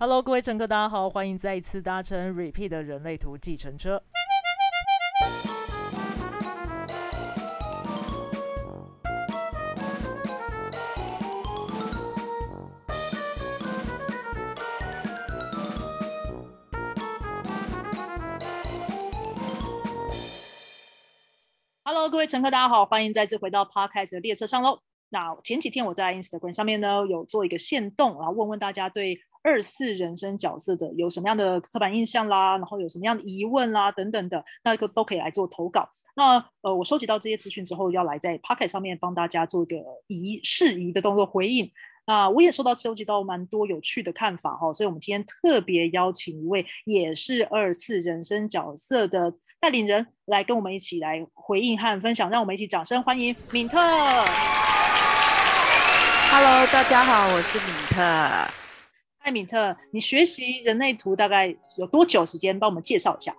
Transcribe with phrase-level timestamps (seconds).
[0.00, 4.00] Hello，各位乘客，大家好，欢迎再一次搭乘 Repeat 的人类图计程车。
[21.82, 24.78] Hello，各位乘客，大家好，欢迎再次回到 Podcast 的列车上喽。
[25.08, 29.18] 那前几天我在 Instagram 上面呢有做一个限动，然后问问大家对
[29.48, 35.88] 二四人生角色的有什么样的刻板印象啦，然后有什么样的疑问啦等等的，那个都可以来做投稿。
[36.14, 39.76] 那呃，我收集到这些资讯之后，要来在 Pocket 上面帮大家做一个
[40.06, 41.70] 疑适宜的动作回应。
[42.06, 53.78] 那我也收到收集到蛮多有趣的看法哈，所以我们今天特别邀请一位也是二四人生角色的带领人来跟我们一起来回应和分享，让我们一起掌声欢迎敏特。
[56.30, 58.67] Hello，大家好，我是敏特。
[59.20, 62.58] 嗨，敏特，你学习人类图大概有多久时间？
[62.58, 63.34] 帮我们介绍一下。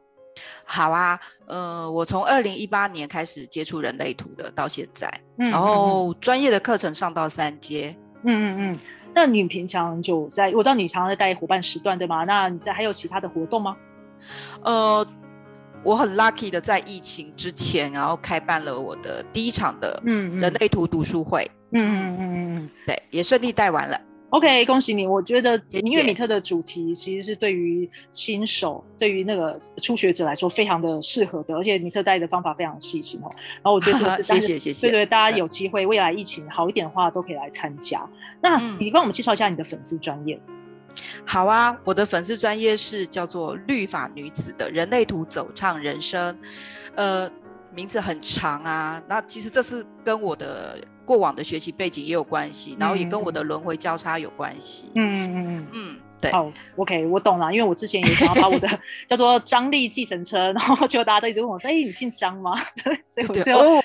[0.63, 7.95] 好啊，呃，我从二零一八年开始接触人类图的，到现在，然后专业的课程上到三阶。
[8.23, 8.77] 嗯嗯嗯。
[9.15, 12.23] 那你平常就在，我知道你常常在带伙伴时段，对吗？
[12.25, 13.75] 那你在还有其他的活动吗？
[14.63, 15.05] 呃，
[15.83, 21.49] 我很 lucky 的在疫情之前，然后开办了我的第一场的嗯人类图读书会。
[21.71, 23.99] 嗯嗯嗯嗯，对，也顺利带完了。
[24.31, 25.07] OK，恭喜你！
[25.07, 33.31] 我觉得明月米特的主题其实是对于新手、对于那个初学者来说非常的适合的，而且米特带的方法非常细心哦。
[33.55, 38.07] 然后我觉得这个是 谢谢谢谢，对对，大家有机会未来疫情好一点的话，都可以来参加。
[38.39, 40.39] 那你帮我们介绍一下你的粉丝专业。
[41.25, 46.37] 好啊，我的粉丝专业是叫做律法女子的人类图走唱人生，
[46.93, 47.27] 呃，
[47.73, 49.01] 名字很长啊。
[49.07, 50.77] 那其实这是跟我的。
[51.09, 54.91] 过往的学习背景也有关系，然后也跟我的轮回交叉有关系。
[54.93, 56.31] 嗯嗯嗯嗯对。
[56.31, 58.67] 好，OK，我懂了，因为我之前也想要把我的
[59.09, 62.53] 叫做张力计程车， 然后就大家都一直问我说：“哎，你姓张吗？”
[62.85, 63.81] 对，所以我最后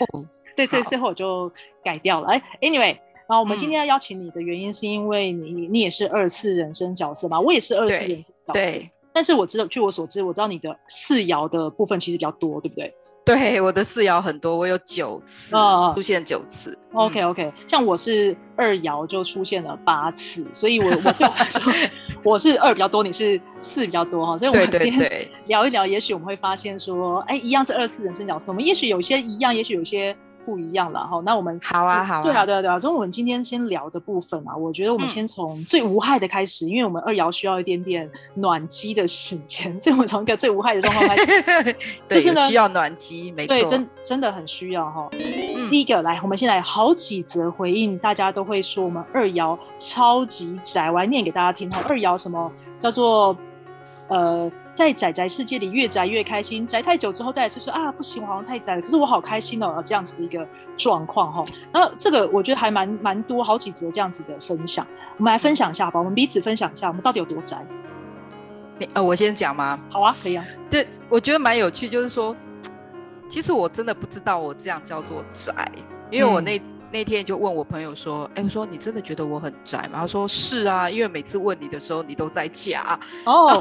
[0.55, 1.51] 对，所以最后我就
[1.83, 2.29] 改掉了。
[2.29, 8.53] 哎，Anyway，然后我们今天要邀请你的原因是因为你你也是二次人生角色嘛，我也是二次人生角色。
[8.53, 8.91] 对。
[9.15, 12.93] 但是我知道，据我所知，我知道你的四爻的部分其实比较多，对不对？
[13.25, 15.57] 对，我的四爻很多，我有九次
[15.95, 16.79] 出现九次。
[16.93, 21.73] OK OK，像我是二爻就出现了八次，所以我我就说
[22.23, 24.37] 我是二比较多，你是四比较多哈。
[24.37, 30.15] 所以我们今天聊一聊，也许我们会发现说，哎，一样是二四人生角色，我们也许有些一样，也许有些。
[30.45, 41.77] 不一样了哈，那我们好啊好，对啊对啊对啊，所以我们今天先聊的部分啊，我觉得我们先从最无害的开始，因为我们二爻需要一点点暖机的时间，所以我们从一个最无害的状况开始，
[42.09, 45.09] 就是呢需要暖机，没错，对，真真的很需要哈。
[45.71, 51.81] 第一个来，我们先来好几则回应，大家都会说我们二爻超级宅，我来念给大家听哈。
[51.89, 53.37] 二爻什么叫做
[54.09, 54.51] 呃？
[54.75, 58.83] 在宅宅世界里越宅越开心，宅太久之后再来说说啊，不行，我好像太宅了。
[58.83, 60.45] 可是我好开心哦，这样子的一个
[60.77, 61.45] 状况哈。
[61.73, 64.85] 那这个我觉得还蛮蛮多，好几则这样子的分享，
[65.17, 66.01] 我们来分享一下吧。
[66.01, 67.65] 我们彼此分享一下，我们到底有多宅？
[68.81, 69.79] 你呃，我先讲吗？
[69.89, 70.45] 好啊，可以啊。
[70.69, 72.35] 对，我觉得蛮有趣，就是说，
[73.29, 75.71] 其实我真的不知道我这样叫做宅，
[76.11, 76.61] 因为我那。
[76.95, 82.97] 那天就问我朋友说：“哎，我说你真的觉得我很宅吗？”他说：“是啊，因为每次问你的时候，你都在家。”
[83.27, 83.61] 哦，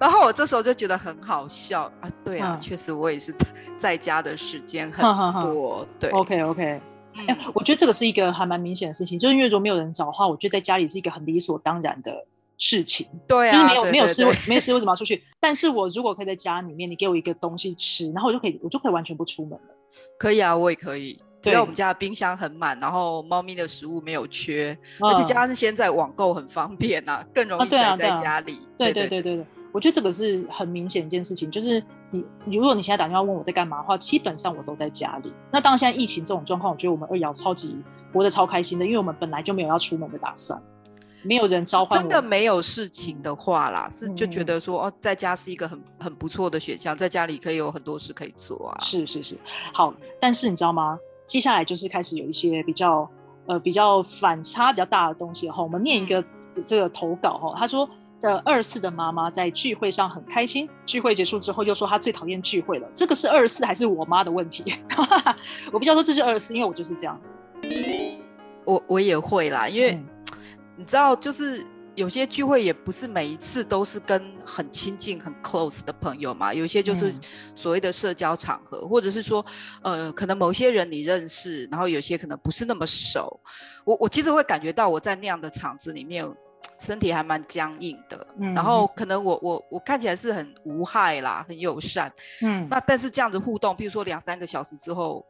[0.00, 2.10] 然后我这时候就觉得很好笑啊。
[2.24, 3.32] 对啊，确实我也是
[3.78, 5.04] 在家的时间很
[5.44, 5.86] 多。
[6.00, 6.80] 对，OK OK。
[7.28, 12.12] 哎，我觉得这个是一个还蛮明显的事情，就是因为如果没有人找的话，我觉得在家里是一个很理所当然的
[12.58, 13.06] 事情。
[13.28, 15.22] 对啊，就是没有没有事，没有事为什么要出去？
[15.38, 19.74] 但是我如果可以在家里面，你给我一个东西吃，然后我就可以，我就可以完全不出门了。
[20.18, 21.16] 可以啊，我也可以。
[21.42, 28.60] 只要我们家的冰箱很满，然后猫咪的食物没有缺，而且加上是现在网购很方便呐，更容易宅在家里。
[28.76, 35.32] 对对对对对，我觉得这个是很明显一件事情，就是你如果你现在打电话问我在干嘛的话，基本上我都在家里。
[35.50, 37.74] 那当然现在疫情这种状况，我觉得我们二瑶超级
[38.12, 40.60] 活得超开心的，因为我们本来就没有要出门的打算，
[41.22, 41.98] 没有人召唤。
[41.98, 48.78] 真的没有事情的话啦，是就觉得说哦，在家是一个很很不错的选项，在家里可以有很多事可以做啊。
[48.80, 49.38] 是是是，
[49.72, 50.98] 好，但是你知道吗？
[51.30, 53.08] 接下来就是开始有一些比较
[53.46, 56.24] 呃比较反差比较大的东西哈，我们念一个
[56.66, 57.88] 这个投稿哈，他说
[58.20, 64.64] 的二四的妈妈在聚会上很开心，聚会结束之后又说她最讨厌聚会了，这个是二四还是我妈的问题？
[65.70, 67.16] 我比较说这是二四，因为我就是这样，
[68.64, 70.02] 我我也会啦，因为
[70.74, 71.64] 你知道就是。
[72.00, 77.12] 有些聚会也不是每一次都是跟很亲近、很 close 的朋友嘛，有些就是
[77.54, 79.44] 所谓的社交场合，或者是说，
[79.82, 83.38] 呃，可能某些人你认识，然后有些可能不是那么熟。
[83.84, 86.26] 我我其实会感觉到我在那样的场子里面
[86.78, 88.54] 身体还蛮僵硬的，嗯。
[88.54, 92.10] 然后可能我我我看起来是很无害啦，很友善。
[92.40, 92.66] 嗯。
[92.70, 95.22] 那但是这样子互动，比如说两三个小时之后，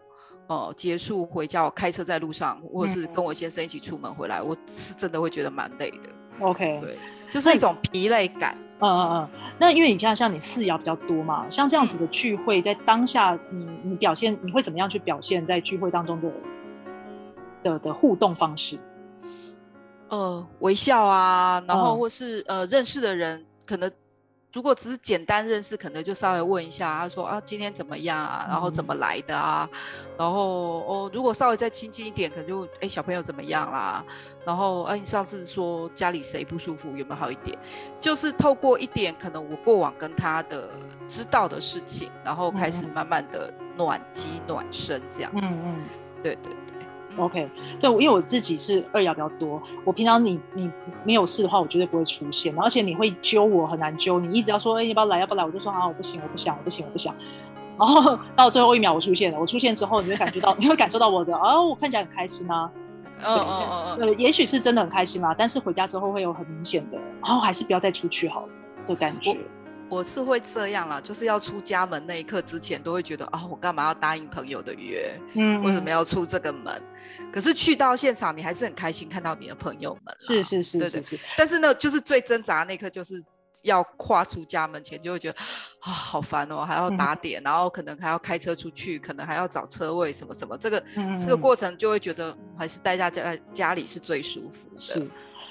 [0.46, 3.12] 哦，结束回家，我开车在路上，或者是嗯。
[3.12, 6.96] 跟我先生一起出门回来，我是真的会觉得蛮累的，，OK，对，
[7.30, 8.56] 就是一种疲累感。
[8.82, 9.28] 嗯嗯嗯，
[9.58, 16.32] 那因为你像像你四爻比较多嘛，像这样子的聚会，在当下你你表现你会怎么样去表现在聚会当中的
[17.62, 18.78] 的的互动方式？
[20.08, 23.90] 呃，微笑啊，然后嗯或是、呃认识的人，可能
[24.52, 29.68] 如果只是简单认识，可能就稍微问一下，他说啊今天怎么样啊，然后怎么来的啊，
[30.18, 34.04] 然后哦如果稍微再亲近一点，可能就哎小朋友怎么样啦，
[34.44, 37.56] 然后哎、你上次说家里谁不舒服，有没有好一点？
[38.00, 40.68] 就是透过一点可能我过往跟他的
[41.06, 45.82] 知道的事情，然后开始慢慢的暖机暖身这样子，嗯嗯。
[46.22, 46.69] 对对对。
[47.20, 50.70] 嗯 OK，对，因为我自己是二爻比较多，我平常你你
[51.04, 57.14] 没有事的话，我绝对不会出现，而且你会揪我很难揪，你一直要说，哎、要不要来，要不要来，我就说啊，我不行，我不想，我不行，我不想。
[57.78, 62.70] 然后 到最后一秒我出现了，我出现之后，你会感觉到， 你会感受到我的，哦，我看起来很开心啊，
[63.22, 68.48] 嗯嗯嗯嗯，呃，也许是真的很开心啦，但是回家之后会有很明显的，然后还是不要再出去好了
[68.86, 69.36] 的感觉。
[69.90, 75.12] 我是会这样啦，就是要出家门那一刻之前，都会觉得啊、我干嘛要答应朋友的约？
[75.34, 76.80] 嗯为什么要出这个门？
[77.32, 80.14] 可是去到现场，你还是很开心看到你的朋友们。
[80.20, 83.20] 是是是对对是是，但是呢，就是最挣扎的那一刻，就是
[83.62, 85.38] 要跨出家门前，就会觉得
[85.80, 94.78] 啊，好烦哦，还要嗯打点，然后可能还要开车出去，可能还要找车位什么什么，这个、嗯这个过程就会觉得还是待在家家里是最舒服的。
[94.78, 95.06] 是，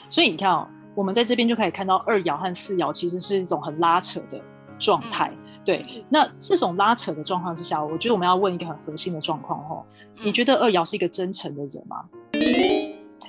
[0.09, 4.39] 所以你看哦，我们在这边就可以看到二爻和四爻其实是一种很拉扯的
[4.77, 5.31] 状态。
[5.65, 9.85] 对，那这种拉扯的状况之下，我觉得我们要问一个很核心的状况哦，
[10.23, 12.05] 你嗯觉得二爻是一个真诚的人吗？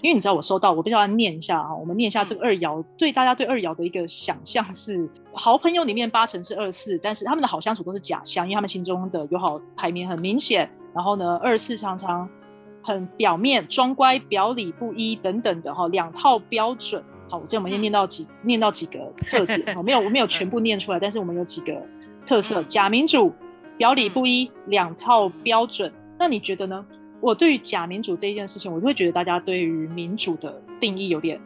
[0.02, 10.70] 因为你知道我收到，我必须要念一下啊，我们念一下这个二爻，对大家对二爻的一个想象是，好朋友里面八成是二四，但是他们的好相处都是假象，因为他们心中的友好排名很明显。
[10.94, 12.26] 然后呢，二四常常
[12.82, 17.04] 很表面装乖、表里不一等等的哈，两套标准。
[17.31, 21.81] 好，这我们先念到几、念到几个特点， 我没有我没有全部念出来，但是我们有几个
[22.27, 23.32] 特色：嗯假民主、
[23.79, 25.93] 表里不一、两套标准。
[26.19, 26.85] 那你觉得呢？
[27.21, 31.41] 我对于假民主这一件事情，我就会觉得大家对于民主的定义有点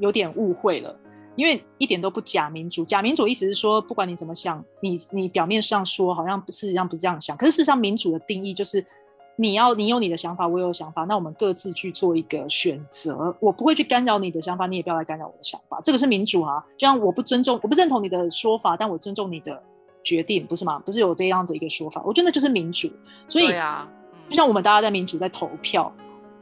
[0.00, 0.94] 有点误会了，
[1.34, 2.84] 因为一点都不假民主。
[2.84, 8.84] 假民主意思是说，不管你怎么想，你你表面上说好像事实上不是这样想，可是事实上民主的定义就是
[9.38, 13.36] 你要你有你的想法，我有想法，那我们各自去做一个选择。
[13.38, 16.64] 我不会去干扰你的想法，你也不要来干扰我的想法，这个是民主啊。
[16.76, 19.62] 就像我不尊重，我不认同你的说法，但我尊重你的
[20.02, 20.78] 决定，不是吗？
[20.78, 22.02] 不是有这样的一个说法？
[22.04, 22.90] 我觉得那就是民主。
[23.28, 23.86] 所以对啊，
[24.30, 25.92] 就像我们大家在民主在投票，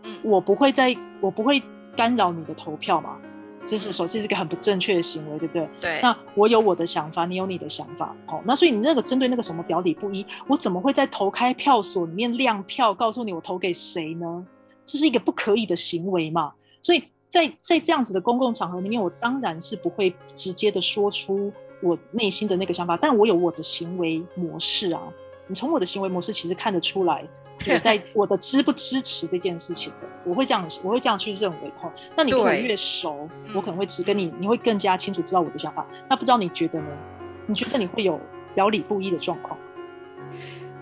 [0.05, 1.61] 嗯我不会在，我不会
[1.97, 3.19] 干扰你的投票嘛。
[3.67, 5.69] 这是首先是一个很不正确的行为，对不对？
[5.81, 14.47] 对，那我有我的想法，你有你的想法，好、那所以你那个针对那个什么表里不一，我怎么会在投开票所里面亮票，告诉你我投给谁呢？
[14.85, 16.53] 这是一个不可以的行为嘛。
[16.83, 21.51] 所以在在这样子的公共场合里面，我当然是不会直接的说出
[21.83, 25.01] 我内心的那个想法，但我有我的行为模式啊。
[25.47, 27.27] 你从我的行为模式其实看得出来，
[27.69, 31.93] 我在 我的支不支持这件事情的，我会这样，我会这样去认为哈。
[32.17, 35.87] 那你跟我越熟，我可能嗯会只跟你，你会更加清楚知道我的想法。
[36.09, 36.87] 那不知道你觉得呢？
[37.47, 38.19] 你觉得你会有
[38.55, 39.59] 表里不一的状况？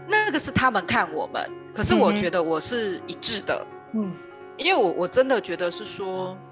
[0.09, 4.13] 那个是他们看我们，可是我觉得我是一致的，嗯
[4.59, 6.37] 因为我我真的觉得是说，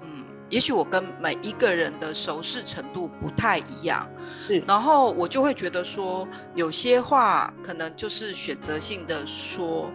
[0.51, 4.07] 也许我跟每一个人的熟识程度不太一样，
[4.45, 9.89] 是，然后我就会觉得说，有些话可能就是选择性的说，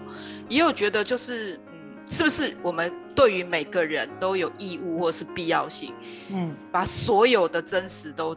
[0.48, 5.92] 也有觉得就是，嗯，是不是我们对于每个人都有义务或是必要性，
[6.30, 6.56] 嗯。
[6.72, 8.34] 把所有的真实都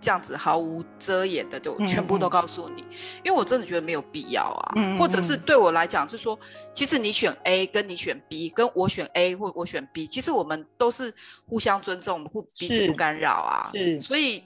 [0.00, 2.30] 这样子毫无遮掩的就嗯全部都嗯。
[2.30, 2.84] 告诉你，
[3.24, 5.42] 因为我真的觉得没有必要啊，或者是嗯。
[5.46, 6.38] 对我来讲，就是说，
[6.74, 11.12] 其实你选 A 跟你选 B，跟我选 A 或我选 B，其实我们都是
[11.46, 14.44] 互相尊重，互彼此不干扰啊，是，所以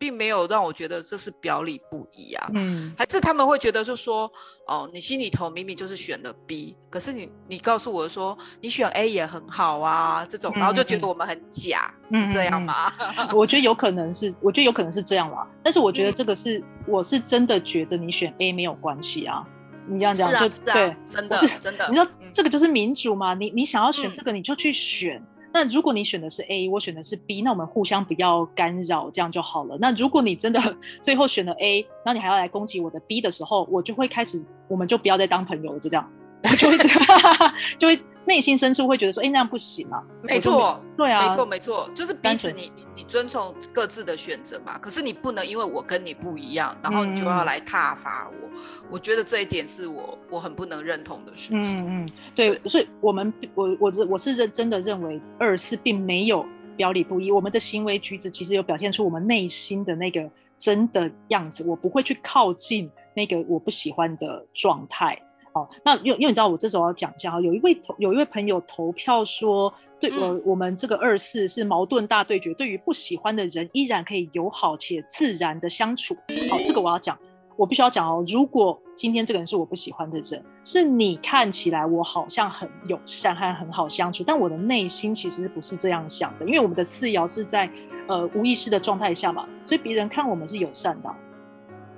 [0.00, 2.50] 并没有让我觉得这是表里不一啊。
[2.54, 4.32] 嗯还是他们会觉得就说，
[4.66, 12.90] 哦，你心里头明明就是选了 B，可是你你告诉我说你选 A 也很好啊，这种，然后就觉得我们很假，嗯是这样吗？
[13.34, 15.46] 我觉得有可能是，我觉得有可能是这样啦。
[15.62, 19.46] 但是我觉得嗯这个是，我是真的觉得你选 A 没有关系啊。
[19.86, 23.34] 你这样讲就是对啊，，真的是真的，你知道嗯这个就是民主嘛？
[23.34, 25.20] 你你想要选嗯这个，你就去选。
[25.52, 29.76] 那如果你选的是 A，我选的是 B，那我们互相不要干扰，这样就好了。
[29.80, 30.60] 那如果你真的
[31.02, 36.08] 最后选了 A，然后你还要来攻击我的 B 的时候，我就会开始，我们就不要再当朋友了，就这样。
[36.42, 36.98] 我 就会这样，
[37.78, 38.00] 就会
[38.30, 40.00] 内心深处会觉得说，哎，那样不行啊。
[40.22, 44.78] 没错，对啊，没错，没错，就是彼此你你你尊重各自的选择嘛。
[44.78, 48.48] 可是你不能因为我跟你不一样，然后你就要来挞伐我。
[48.88, 51.84] 我觉得这一点是我我很不能认同的事情。
[51.84, 56.46] 嗯嗯，对，所以我们我我我是认真的认为二是并没有
[56.76, 61.64] 表里不一，我们的行为举止其实有表现出我们内心的那个真的样子。
[61.64, 65.20] 我不会去靠近那个我不喜欢的状态。
[65.52, 76.16] 哦，那因因为你知道我这时候要讲一下哈，有一位投有一位朋友投票说，对我我们这个二四是矛盾大对决，对于不喜欢的人依然可以友好且自然的相处。
[76.48, 77.18] 好，这个我要讲，
[77.56, 78.24] 我必须要讲哦。
[78.28, 87.68] 如果今天这个人是我不喜欢的人，是你看起来我好像很友善和很好相处，但我的内心其实不是这样想的，因为我们的四爻是在
[88.06, 91.12] 呃无意识的状态下嘛，所以别人看我们是友善的。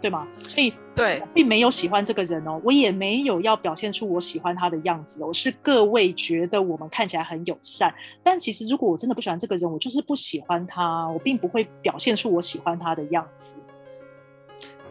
[0.02, 0.26] 对吗？
[0.48, 5.24] 所以对，并没有喜欢这个人哦，我也没有要表现出我喜欢他的样子。
[5.24, 13.54] 我是各位觉得我们看起来很友善，但其实如果我真的不喜欢这个人，我就是不喜欢他，我并不会表现出我喜欢他的样子。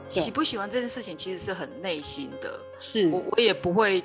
[0.07, 4.01] 喜不喜欢这件事情其实是很内心的，是我我也不会。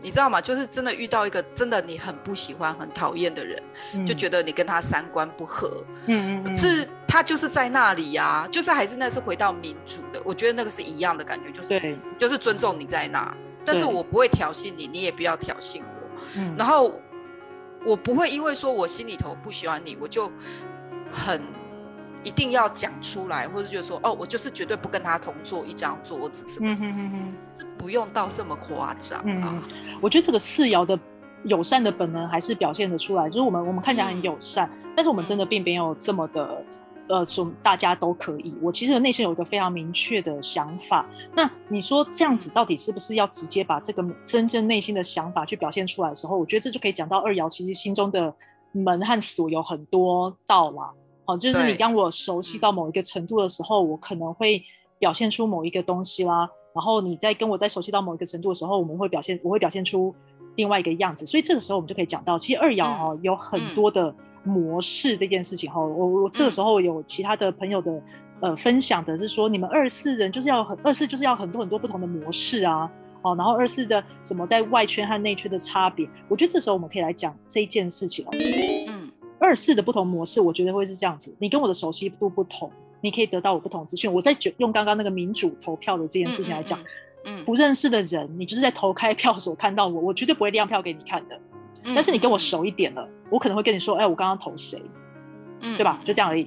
[0.00, 0.40] 你知道吗？
[0.40, 3.62] 就是真的遇到一个真的你很不喜欢、很讨厌的人，
[4.06, 5.84] 就觉得你跟他三观不合。
[6.06, 16.08] 嗯嗯，是他就是在那里呀，就是还是那是回到民主的，我觉得那个是一样的感觉，就是，就是尊重你在那，但是我不会挑衅你，你也不要挑衅我。
[16.36, 16.92] 嗯，然后
[17.84, 20.30] 我不会因为说我心里头不喜欢你，我就
[21.12, 21.40] 很。
[22.28, 29.62] 一定要讲出来，或者觉得说，哦，我就是绝对不跟他同坐一张桌子，什么什么，是不用到这么夸张啊。
[30.02, 30.98] 我觉得这个四爻的
[31.44, 36.62] 友善的本能还是表现得出来，就是我们我们看起来很友善，但是我们真的并没有这么的，
[37.08, 38.54] 呃，说大家都可以。
[38.60, 41.06] 我其实内心有一个非常明确的想法。
[41.34, 48.34] 那你说这样子到底是不是要直接把这个真正内心的想法去表现出来的时候，我觉得这就可以讲到二爻其实心中的
[48.72, 50.92] 门和锁有很多道啦。
[51.28, 54.64] 哦，就是你当我熟悉到某一个程度的时候，我可能会
[54.98, 56.48] 表现出某一个东西啦。
[56.74, 60.14] 然后你在跟我在熟悉到某一个程度的时候，我们会表现，我会表现出
[60.56, 61.26] 另外一个样子。
[61.26, 65.78] 所以这个时候我们就可以讲到，其实二爻哈有很多的模式这件事情哈。
[65.78, 68.02] 我我这个时候有其他的朋友的
[68.40, 72.90] 呃分享的是说，你们二四人就是要很二四就是要很多很多不同的模式啊。
[73.20, 78.30] 哦，然后二四的什么在外圈和内圈的差别，我觉得这时候我们可以来讲这一件事情哦。
[79.48, 81.34] 二四的不同模式，我觉得会是这样子。
[81.38, 84.12] 你跟我的熟悉度不同，你可以得到我不同资讯。
[84.12, 86.78] 我在用刚刚那个民主投票的这件事情来讲，
[87.24, 91.40] 嗯，不认识的人，你就是在投开票所看到我，我绝对不会亮票给你看的。
[91.94, 94.82] 但是你跟我熟一点了，我可能会跟你说，哎，我刚刚投谁，
[95.62, 95.98] 嗯，对吧？
[96.04, 96.46] 就这样而已。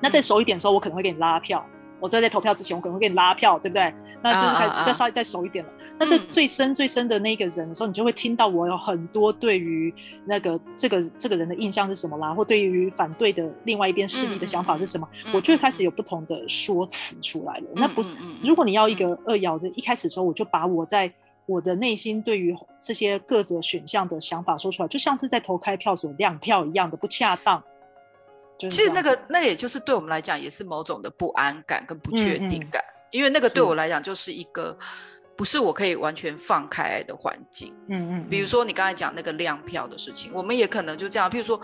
[0.00, 1.62] 那再熟一点的时候，我可能会给你拉票。
[2.02, 3.94] 我在在投票之前，我可能会给你拉票，对不对？
[4.22, 5.70] 那就是再再稍微再熟一点了。
[6.00, 9.94] 那这最深最深的那个人的时候，你就会听到我有很多对于
[10.26, 17.64] 那个这个这个人的印象是什么啦，或对于反对的另外一边势力的想法是什么，我就会开始有不同的说辞出来了。
[17.76, 21.08] 那不是，如果你要一个二爻的，一开始的时候我就把我在
[21.46, 27.62] 我的内心对于这些各个选项的想法说出来，就像是在投开票所亮票一样的不恰当。
[28.58, 34.78] 其实那个，那也就是对我们来讲，也是某种的不安感跟不确定感，因为那个对我来讲，就是一个
[35.36, 37.74] 不是我可以完全放开的环境。
[37.88, 38.28] 嗯嗯。
[38.30, 41.28] 比如说你刚才讲那个亮票的事情，我们也可能就这样。
[41.28, 41.60] 譬如说，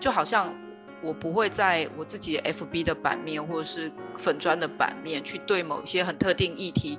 [0.00, 0.54] 就好像
[1.02, 6.98] 我不会在我自己 FB 的版面或者是粉砖的版面去对某一些很特定议题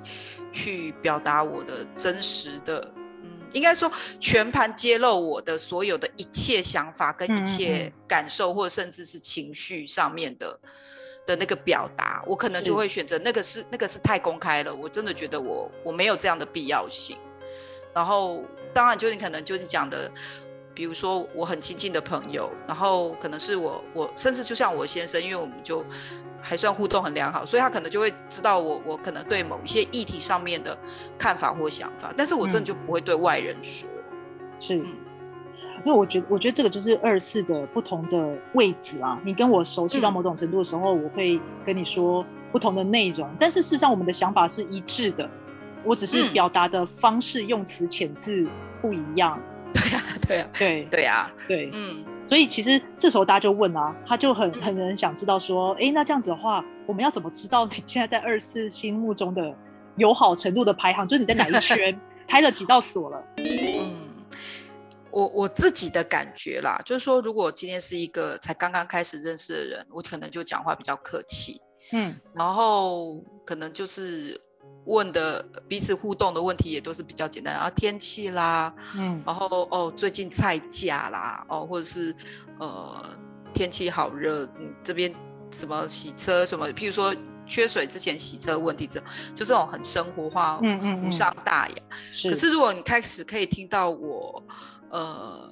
[0.52, 2.88] 去表达我的真实的。
[3.54, 10.58] 应该说，全盘揭露我的所有的一切想法跟一切感受，或者甚至是情绪上面的
[11.24, 17.16] 的那个表达，我可能就会选择那个是那个是太公开了，我真的觉得我我没有这样的必要性。
[17.94, 18.42] 然后，
[18.74, 20.10] 当然，就你可能就你讲的，
[20.74, 25.84] 比如说我很亲近的朋友，然后可能是我我甚至就像我先生，因为我们就。
[26.46, 30.76] 还算互动很良好，所以他可能就会知道我我可能对某一些议题上面的
[31.16, 33.88] 看法或想法，但是我真的就不会对外人说。
[34.58, 39.18] 是，因为我觉得我觉得这个就是二四的不同的位置啊。
[39.24, 45.28] 你跟我熟悉到某种程度的时候，我会跟你说不同的内容，但是事实上我们的想法是一致的，
[45.82, 48.46] 我只是表达的方式、用词、遣字
[48.80, 49.40] 不一样。
[49.74, 50.84] 对啊，对啊，对。
[50.90, 52.04] 对啊，对，嗯。
[52.26, 59.54] 所以其实这时候大家就问啊，他就很很很想知道说，哎，那这样子的话，我们要怎么知道你现在在二四心目中的
[59.96, 61.06] 友好程度的排行？
[61.06, 63.22] 就是你在哪一圈 开了几道锁了？
[63.36, 64.08] 嗯，
[65.10, 71.60] 我我自己的感觉啦，就是说，如果今天是一个才刚刚开始认识的人，我可能就讲话比较客气，
[71.92, 74.40] 嗯，然后可能就是
[74.86, 82.14] 问的彼此互动的问题也都是比较简单，然后天气啦，嗯，然后哦最近菜价啦，哦或者是
[82.58, 83.02] 呃
[83.52, 85.14] 天气好热，嗯这边
[85.50, 87.14] 什么洗车什么，譬如说
[87.46, 89.00] 缺水之前洗车问题，这
[89.34, 91.74] 就这种很生活化，嗯嗯无伤大雅。
[92.22, 94.42] 可是如果你开始可以听到我
[94.90, 95.50] 呃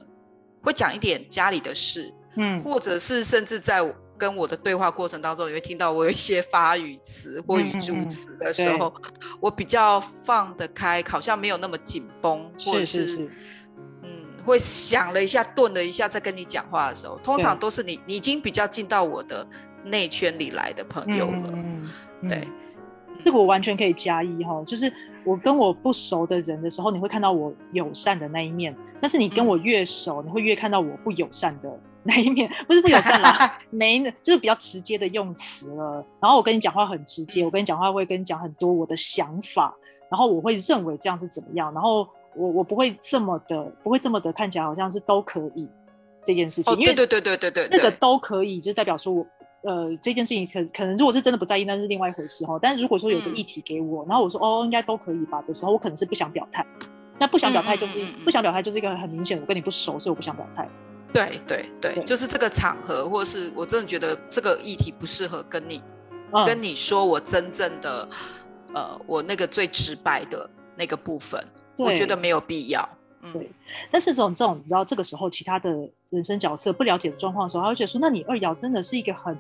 [0.63, 3.83] 会讲一点家里的事，嗯，或者是甚至在。
[4.23, 8.95] 跟我的对话过程当中，你会听到我有一些发语词或语助词的时候，
[9.41, 13.29] 我比较放得开，好像没有那么紧绷，或者是
[14.05, 19.45] 嗯，会想了一下，顿了一下，再跟你讲话的时候，通常都是你，你已经比较进到我的
[19.85, 21.53] 内圈里来的朋友了。
[22.29, 22.47] 对，
[23.19, 24.93] 这个我完全可以加一哈，就是
[25.25, 31.69] 我跟我不熟的人的时候，你会看到我友善的那一面，但是你跟我越熟，你会越看到我不友善的。
[32.05, 36.05] 那一面不是不友善啦， 没，就是比较直接的用词了。
[36.21, 39.73] 然后我跟你讲话很直接，我跟你讲话会跟你讲很多我的想法，
[40.11, 45.69] 然后我会认为这样是怎么样，然后我我不会这么的，不会这么的看起来好像是都可以
[46.25, 46.75] 这件事情。
[46.75, 49.27] 因为对对对对对对，那个都可以就代表说我
[49.63, 52.59] 呃这件事情可可能如果是真的不在意，那是另外一回事哈。
[52.61, 56.67] 但是如果说有个议题给我，然后我说哦应该都可以吧的时候，我可能是不想表态。
[57.19, 60.69] 那不想表态就是不想表态就是一个很明显我跟你不熟，所以我不想表态。
[61.13, 65.83] 对对对，就是这个场合，或者是我真的觉得这个议题不适合跟你
[66.47, 68.09] 跟你说我真正的
[68.75, 71.45] 呃，我那个最直白的那个部分，
[71.77, 72.89] 我觉得没有必要。
[73.33, 73.51] 对，
[73.91, 75.71] 但是这种这种，你知道，这个时候其他的
[76.11, 79.37] 人生角色不了解的状况的时候，他会觉得说，那你二爻真的是一个很。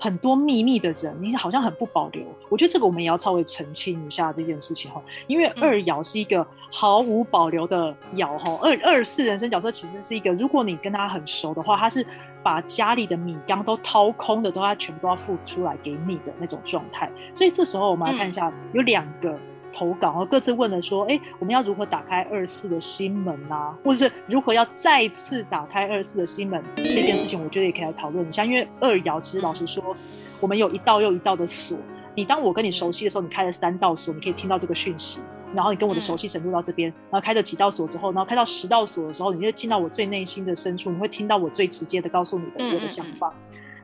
[0.00, 2.24] 很多秘密的人，你好像很不保留。
[2.48, 8.58] 我觉得这个我们也要稍微澄清一下这件事情哈，因为二爻是一个毫无保留的爻哈。
[8.62, 12.04] 二二四人生角色其实是一个，如果你跟他很熟的话，他是
[12.42, 17.10] 把家里的米缸都掏空的，都要全部都要付出来给你的那种状态。
[17.34, 19.38] 所以这时候我们来看一下，有两个。
[19.72, 23.76] 投稿，然后各自问了说：“哎，我们要如何打开二四的心门啊？
[23.84, 28.44] 或者是如何要再次打开二四的心门这件事情，我觉得也可以来讨论一下。
[28.44, 29.96] 因为二爻其实老实说，
[30.40, 31.76] 我们有一道又一道的锁。
[32.14, 35.20] 你当我跟你熟悉的时候，你开了三道锁，你可以听到这个讯息。
[35.52, 43.34] 然后你跟我的熟悉程度到这边，然后开了几道锁之后，然后开到十道锁的时候，你就进到我最内心的深处，你会听到我最直接的告诉你的我的想法。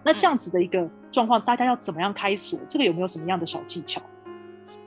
[0.04, 2.56] 那这样子的一个状况，大家要怎么样开锁？
[2.68, 4.00] 这个有没有什么样的小技巧？”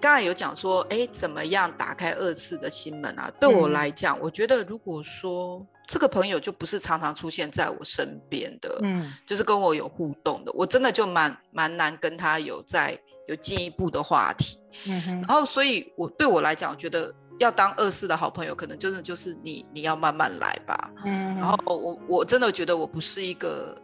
[0.01, 3.31] 刚才有讲说，哎，怎么样打开二次的心门啊？
[3.39, 14.57] 对我来讲，我觉得如果说这个朋友就不是常常出现在我身边的，嗯，就是跟我有互动的，我真的就蛮蛮难跟他有在有进一步的话题。
[14.85, 15.11] 嗯哼。
[15.21, 20.91] 然后，所以我对我来讲，我觉得要当二次的好朋友，可能真的就是你你要慢慢来吧。
[21.05, 21.35] 嗯。
[21.35, 23.77] 然后我我真的觉得我不是一个。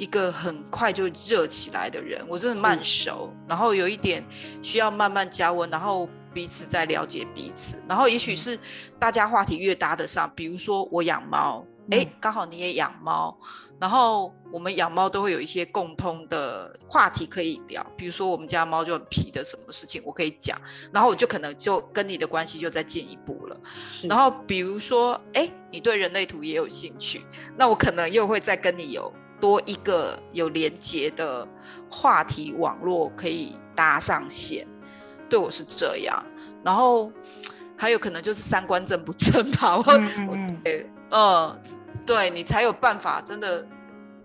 [0.00, 4.24] 一个很快就热起来的人，我真的慢熟，然后有一点
[4.62, 8.58] 需要慢慢加温，然后彼此在了解彼此，然后也许是
[8.98, 13.38] 大家话题越搭得上，比如说我养猫，哎，刚好你也养猫，
[13.78, 20.58] 然后我们养猫都会有一些共通的话题可以聊，比如说我们家猫就很皮的什么事情我可以讲，
[20.94, 23.60] 然后我就可能就跟你的关系就再进一步了，
[24.04, 29.12] 然后比如说哎，你对人类图也有兴趣，那我可能又会再跟你有。
[29.40, 31.46] 多一个有连接的
[31.90, 34.66] 话题网络可以搭上线，
[35.28, 36.22] 对我是这样。
[36.62, 37.10] 然后
[37.76, 39.76] 还有可能就是三观正不正吧？
[39.76, 39.84] 我
[41.10, 41.60] 嗯，
[42.06, 43.66] 对你才有办法，真的，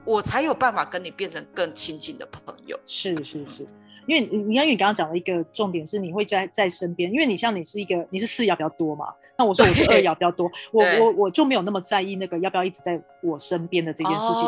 [0.04, 2.78] 我才有办法跟你变成更亲近的朋友。
[2.86, 3.66] 是是是。
[4.08, 7.12] 因为你，你看，你刚刚讲的一个重点是，你会在在身边。
[7.12, 14.46] 因为你像你是一个，你是四爻比较多嘛，那我说我是二爻比较多，我我我就没有那么在意那个要不要一直在我身边的这件事情，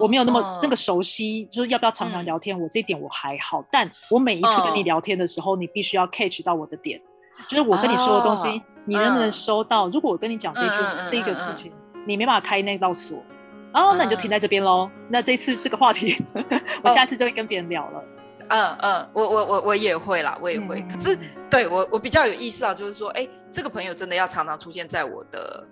[0.00, 3.64] 我没有那么那个熟悉，就是要不要常常聊天，我这一点我还好。
[3.70, 7.00] 但我每一次跟你聊天的时候，你必须要 catch 到我的点，
[7.48, 9.88] 就是我跟你说的东西，你能不能收到？
[9.88, 10.68] 如果我跟你讲这句
[11.10, 11.70] 这一个事情，
[12.06, 13.18] 你没办法开那道锁，
[13.72, 14.88] 哦，那你就停在这边喽。
[15.08, 16.16] 那这次这个话题，
[16.82, 18.02] 我下次就会跟别人聊了。
[18.48, 20.80] 嗯嗯，我我我我也会啦，我也会。
[20.92, 21.18] 可是
[21.50, 25.66] 对我我比较有意思啊，就是说，哎，这个朋友真的要常常出现在我的，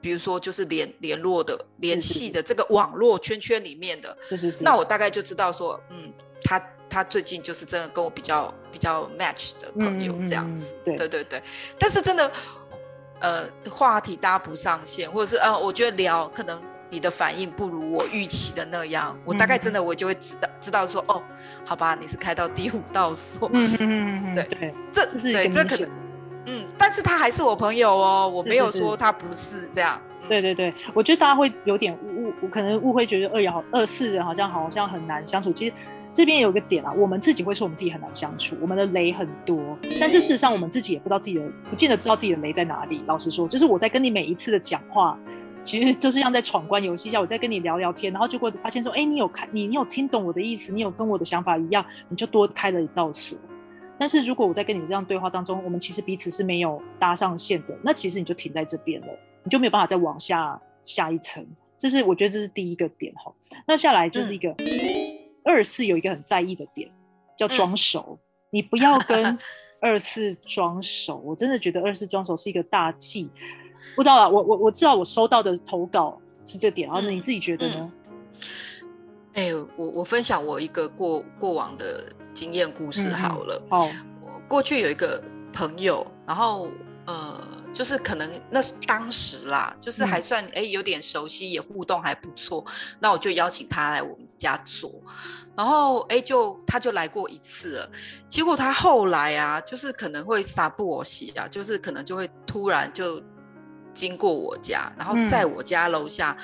[0.00, 4.16] 比如说就是联联络的联系的这个网络圈圈里面的。
[4.20, 4.64] 是是是。
[4.64, 10.74] 那我大概就知道说，嗯，他他最近就是真的跟我比较比较 match 的朋友这样子。
[10.84, 11.42] 对对对对。
[11.78, 12.30] 但是真的，
[13.20, 16.62] 呃，话题搭不上线，或者是呃，我觉得聊可能。
[16.90, 21.22] 你的反应不如我预期的那样，我大概真的我就会知道知道说哦，
[21.64, 25.90] 好吧，你是开到第五道锁，嗯嗯嗯对对，这对这可能，
[26.46, 35.72] 嗯，但是他还是我朋友哦，我没有说他不是这样，对对对，我觉得大家会有点误误，可能误会觉得二爻二四人好像好像很难相处，其实
[36.12, 43.02] 这边有个点啊，我们自己会说我们自己很难相处，我们的雷很多，但是事实上我们自己也不知道自己的，不见得知道自己的雷在哪里。
[43.06, 45.18] 老实说，就是我在跟你每一次的讲话，
[45.64, 53.36] 其实就是像在闯关游戏一样，我在跟你聊聊天，然后结果发现说，哎，你有看，你你有听懂我的意思，你有跟我的想法一样，你就多开了一道锁。
[53.98, 59.08] 但是如果我在跟你这样对话当中，我们其实彼此是没有搭上线的，那其实你就停在这边了，
[59.42, 61.44] 你就没有办法再往下下一层。
[61.76, 63.32] 这是我觉得这是第一个点哈。
[63.66, 64.54] 那下来就是一个。
[65.46, 66.90] 二四有一个很在意的点，
[67.36, 68.18] 叫装熟。
[68.48, 69.38] 你不要跟
[69.78, 73.28] 二四装熟，我真的觉得二四装熟是一个大忌。
[73.94, 77.92] 不知道啊，我我我知道我收到的投稿是这点，然后你自己觉得呢？
[79.34, 83.62] 哎，我我分享我一个过过往的经验故事好了。
[83.70, 86.68] 哦，我过去有一个朋友，然后
[87.06, 87.40] 呃。
[87.74, 92.64] 就是可能那是当时啦，就是还算哎有点熟悉，也互动还不错。
[93.00, 94.92] 那我就邀请他来我们家做，
[95.56, 97.90] 然后哎就他就来过一次了。
[98.28, 103.20] 结果他后来啊，就是可能会撒布我洗啊，就是可能就会突然就
[103.94, 106.36] 经过我家，然后在我家楼下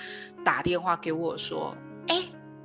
[0.45, 1.75] 打电话给我说，
[2.07, 2.23] 哎。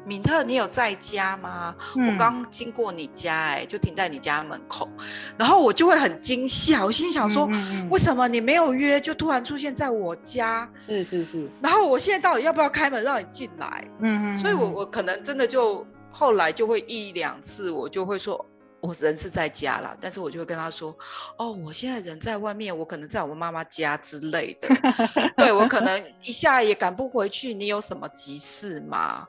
[0.08, 1.74] 敏特，你有在家吗？
[1.96, 4.88] 我刚经过你家，哎，就停在你家门口，
[5.36, 7.50] 然后我就会很惊吓，我心想说，
[7.90, 10.70] 为什么你没有约，就突然出现在我家？
[10.78, 11.50] 是是是。
[11.60, 13.84] 然后我现在到底要不要开门让你进来？
[13.98, 14.38] 嗯嗯。
[14.38, 18.46] 所以我我可能真的就后来就会一两次，我就会说。
[18.86, 20.96] 我人是在家了，但是我就会跟他说
[21.38, 24.68] ：“哦，我现在人在外面，我可能在我妈妈家之类的。
[25.36, 29.28] 对我可能一下也赶不回去，你有什么急事吗？”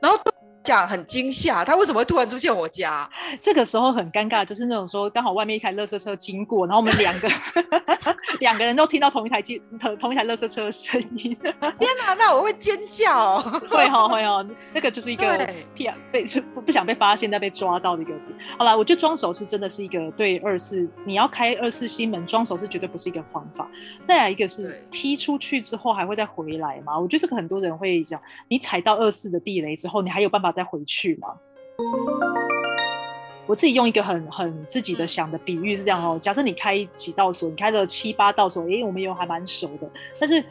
[0.00, 0.18] 然后。
[0.62, 3.08] 讲很惊吓，他为什么会突然出现我家？
[3.40, 7.28] 这个时候很尴尬，就是那种说刚好外面一台垃圾车经过，然后我们两个
[8.40, 11.34] 两个人都听到同一台机同同一台垃圾车的声音。
[11.34, 13.40] 天哪，那我会尖叫，
[13.70, 14.44] 会哈会哈，
[14.74, 18.24] 那个就是一个骗被不不想被发现但被抓到的一个点。
[18.58, 23.66] 好了，我觉得装手是真的是一个对二四，你要开二四心门装手是绝对不是一个方法。
[24.06, 26.98] 再来一个是踢出去之后还会再回来嘛？
[26.98, 30.47] 我觉得这个很多人会讲，你踩到二四的地雷之后，你还有办法。
[30.52, 31.28] 再回去嘛？
[33.46, 36.18] 我自己用一个很很自己的想的比喻是这样哦。
[36.20, 39.88] 假设你开几道锁，你开了七八道锁，因为我们有还蛮熟的。
[40.20, 40.44] 但是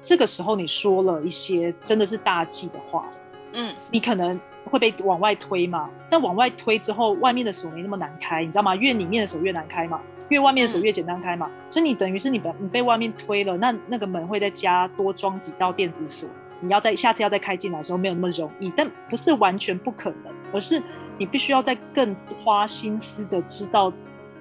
[0.00, 3.06] 这个时候你说了一些真的是大忌的话，
[3.52, 5.88] 嗯，你可能会被往外推嘛。
[6.08, 8.74] 但往外推之后，外面的锁没那么难开，你知道吗？
[8.74, 11.48] 越里面的锁越难开嘛，越外面的锁越简单开嘛。
[11.68, 16.28] 所以你等于是你被你被外面推了，那那个门会再加多装几道电子锁。
[16.60, 20.82] 你要在下次要再开进来的时候没有那么容易，但不是完全不可能，而是
[21.18, 23.92] 你必须要在更花心思的知道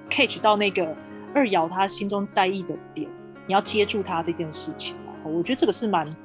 [0.09, 0.95] catch 到那个
[1.33, 3.09] 二爻他心中在意的点，
[3.47, 6.15] 你要接住他这件事情我觉得这个是蛮，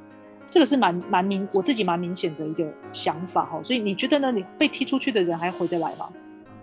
[0.49, 3.61] 这个是蛮蛮明我自己蛮明显的一个想法哈。
[3.61, 4.31] 所以你觉得呢？
[4.31, 6.09] 你被踢出去的人还回得来吗？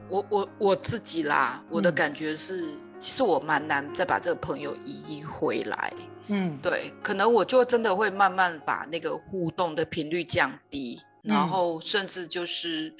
[0.08, 2.64] 我我我自己啦，我的感觉是，
[2.98, 5.92] 其实我蛮难再把这个朋友移回来。
[6.28, 12.94] 嗯，对，可能我就真的会慢慢把那个互动的频率降低，然后甚至就是，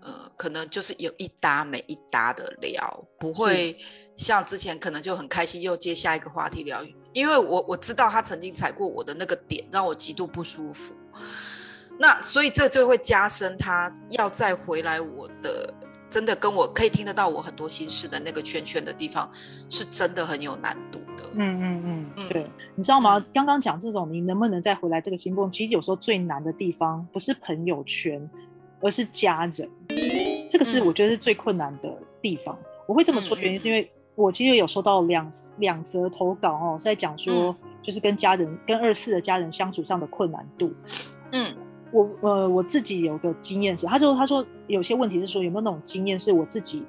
[0.00, 3.78] 呃，可能就是有一搭没一搭的聊，不会
[4.16, 10.94] 像之前可能就很开心又接下一个话题聊，因为我我知道他曾经踩过我的那个点，让我极度不舒服，
[11.98, 15.72] 那所以这就会加深他要再回来我的。
[16.10, 19.30] 真的跟我可以听得到我很多心事的那个圈圈的地方，
[19.68, 21.24] 是真的很有难度的。
[21.34, 23.22] 嗯嗯嗯，对，你知道吗？
[23.34, 28.26] 刚刚讲这种你能不能再回来这个心动，其实有时候最难的地方不是朋友圈，
[28.80, 29.68] 而是家人。
[30.48, 32.58] 这个是我觉得是最困难的地方。
[32.86, 40.72] 我会这么说，原因是因为我其实有收到两两则投稿哦，是在讲说就是跟家人跟二四的家人相处上的困难度。
[41.32, 41.54] 嗯。
[41.90, 46.84] 我呃，我自己有个经验是，他说他说有些问题是说有没有那种经验是我自己，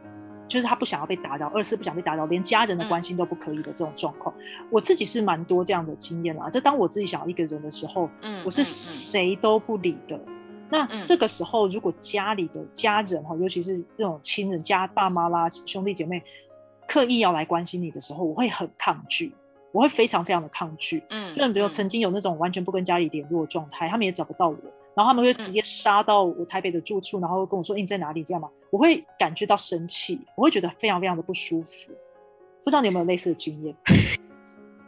[0.50, 4.34] 就是他不想要被打扰，二是不想被打扰，连家人的关心都不可以的这种状况，
[4.70, 6.50] 我自己是蛮多这样的经验啦。
[6.50, 10.20] 就当我自己想要一个人的时候，嗯，我是谁都不理的。
[10.72, 16.22] 那这个时候，如果家里的家人哈，尤其是这种亲人家爸妈啦、兄弟姐妹，
[16.88, 19.34] 刻意要来关心你的时候，我会很抗拒，
[19.72, 21.04] 我会非常非常的抗拒。
[21.10, 24.58] 嗯，就比如曾经有那种完全不跟家里联络的状态，他们也找不到我。
[25.00, 28.50] 然后他们会直接杀到我台北的住处，然后跟我说：“你在哪里？”这样吗？
[28.70, 31.72] 我会感觉到生气，我会觉得非常非常的不舒服。
[32.66, 33.74] 不知道你有没有类似的经验？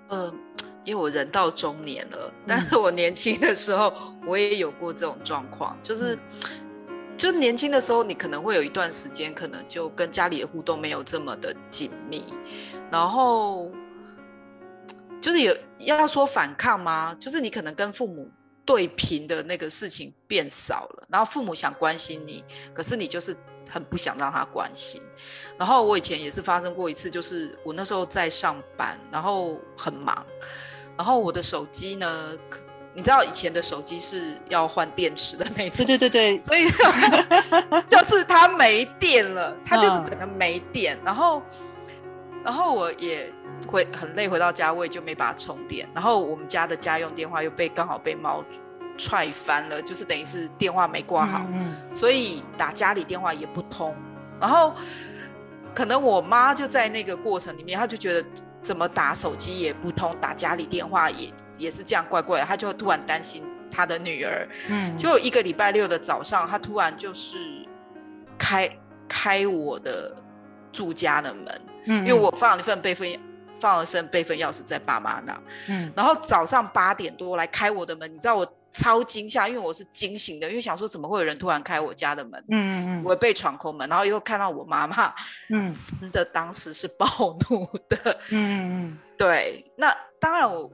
[0.10, 0.38] 嗯，
[0.84, 3.94] 因为我人到中年了，但是我年轻的时候
[4.28, 6.20] 我也有过这种状况，就是
[7.16, 12.22] 就年轻的时候，你可能会有一段时间，可能就跟家里的互动没有这么的紧密，
[12.92, 13.72] 然后
[15.22, 17.16] 就是有要说反抗吗？
[17.18, 18.30] 就是你可能跟父母。
[18.72, 22.42] 对平的那个事情变少了，然后父母想关心你，
[22.74, 23.36] 可是你就是
[23.70, 25.02] 很不想让他关心。
[25.58, 30.26] 然后我以前也是发生过一次，就是我那时候在上班，然后很忙，
[30.96, 32.32] 然后我的手机呢，
[32.94, 36.70] 你知道以前的手机是要换电池的那种，对对对对，所以
[37.90, 41.42] 就是它没电了，它就是整个没电，然后
[42.42, 43.30] 然后我也。
[43.68, 45.88] 会很累，回到家我也就没把它充电。
[45.94, 48.44] 然后我们家的家用电话又被刚好被猫
[48.98, 51.46] 踹翻了，就是等于是电话没挂好，
[51.94, 53.96] 所以打家里电话也不通。
[54.40, 54.74] 然后
[55.74, 58.28] 可能我妈就在那个过程里面，她就觉得
[58.62, 64.48] 怎么打手机也不通，打家里电话也也是这样怪怪的，她就突然担心她的女儿。
[64.70, 67.38] 嗯，就一个礼拜六的早上，她突然就是
[68.38, 68.70] 开
[69.08, 70.16] 开我的
[70.72, 73.10] 住家的门，嗯，因为我放了一份备份。
[73.62, 85.14] 放了一份备份钥匙在爸妈那，嗯，然后早上八点多来开我的门，你知道我超惊吓，因为我是惊醒的，因为想说怎么会有人突然开我家的门，嗯嗯我被闯空门，然后又看到我妈妈，
[85.50, 87.06] 嗯， 真的当时是暴
[87.50, 90.72] 怒的，嗯嗯对，那当然我，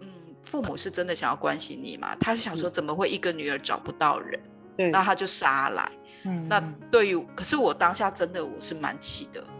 [0.00, 0.08] 嗯，
[0.44, 4.40] 父母是真的想要关心你嘛，他就想说怎么会一个女儿找不到人，
[4.74, 5.92] 对，那他就杀来，
[6.24, 6.58] 嗯，那
[6.90, 9.57] 对于，可是我当下真的我是蛮气的，嗯，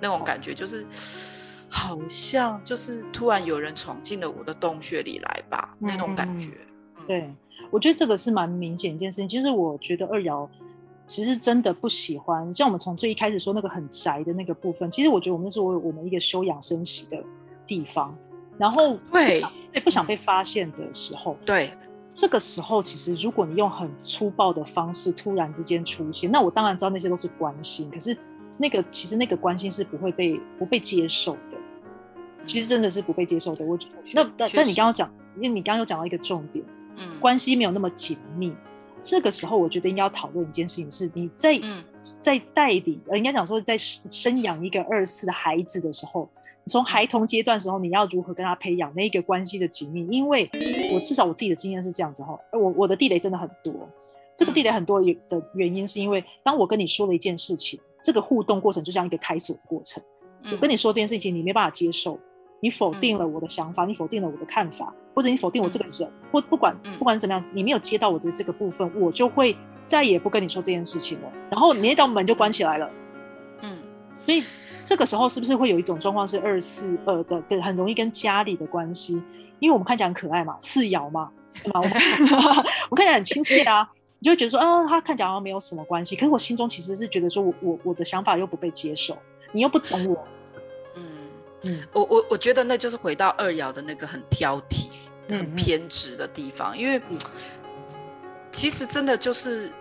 [0.00, 0.86] 那种感觉就是。
[1.72, 6.50] 好像就是突然有人闯进了我的洞穴里来吧，那种感觉。
[7.06, 7.32] 对，
[7.70, 9.28] 我觉得这个是蛮明显一件事情。
[9.28, 10.50] 其实我觉得二瑶
[11.06, 17.22] 其实真的不喜欢，像我们从最一开始说那个很宅的那个部分，其实我觉得我们是我我们一个休养生息的
[17.64, 18.12] 地方。
[18.58, 19.40] 然后对，
[19.72, 21.72] 对，不想被发现的时候，对，
[22.10, 28.16] 这个时候其实如果你用很粗暴的方式突然之间出现，那我当然知道那些都是关心，可是
[28.60, 31.58] 那个其实那个关心是不会被不被接受的。
[32.44, 33.64] 其实真的是不被接受的。
[33.64, 33.78] 我
[34.12, 36.64] 那但但你刚刚讲，因为你刚刚又讲到一个重点，
[36.96, 38.52] 嗯，关系没有那么紧密。
[39.02, 41.58] 这个时候，我觉得应该要讨论一件事情，是你在
[42.18, 46.28] 在代理，呃，应该讲说在生养一个二次的孩子的时候，
[46.66, 50.06] 从孩童阶段时候，你要如何跟他培养那个关系的紧密？
[50.10, 50.50] 因为
[50.92, 53.72] 我至少我自己的经验是这样子哈，我我的地雷真的很多。
[54.36, 60.02] 这个地雷很多的原因是因为，当我跟你说了一件事情，这个互动过程就像一个开锁的过程。
[60.52, 62.18] 我跟你说这件事情，你没办法接受。
[62.62, 71.32] 你否定了我的想法，你否定了我的看法，或者你否定我这个人，或不管不管怎么样，你没有接到我的这个部分，我就会再也不跟你说这件事情了。
[71.50, 72.90] 然后你那道门就关起来了。
[73.62, 73.78] 嗯，
[74.26, 74.44] 所以
[74.84, 79.14] 这个时候是不是会有一种状况是二四二的，对，很容易跟家里的关系，
[79.58, 81.30] 因为我们看起来很可爱嘛，四爻嘛，
[81.62, 81.80] 对吗？
[82.90, 83.88] 我 看起来很亲切啊，
[84.20, 89.18] 你就会觉得说，啊，他看起来好像没有什么关系，可是我心中其实是觉得说我我我的想法又不被接受，
[89.52, 90.28] 你又不懂我。
[90.94, 91.02] 嗯
[91.62, 94.88] 嗯，我我我觉得那就是回到二爻的那个很挑剔、
[95.28, 97.00] 很偏执的地方，因为
[98.52, 99.72] 其实真的就是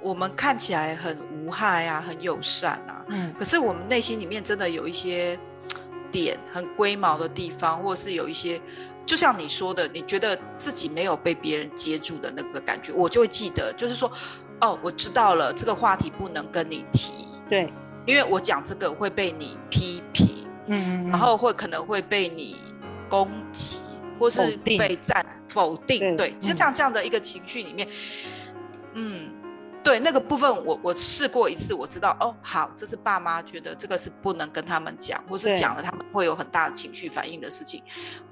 [0.00, 5.38] 我们看起来很无害啊，很友善啊，嗯，可是我们内心里面真的有一些
[6.12, 8.60] 点很龟毛的地方，或者是有一些，
[9.06, 14.10] 就像你说的，你觉得自己没有被别人接住的那个感觉，我就会记得，就是说，
[14.60, 17.12] 哦，我知道了，这个话题不能跟你提，
[17.48, 17.72] 对，
[18.04, 20.44] 因为我讲这个会被你批评。
[20.68, 22.56] 嗯，然后会可能会被你
[23.08, 23.78] 攻击，
[24.18, 27.86] 或是被赞否定，对，就像这样的一个情绪里面，
[28.94, 29.30] 嗯，
[29.86, 37.80] 对，那个部分我我试过一次，我知道哦，好，这是爸妈觉得这个是不能跟他们讲，或是讲了他们会有很大的情绪反应的事情，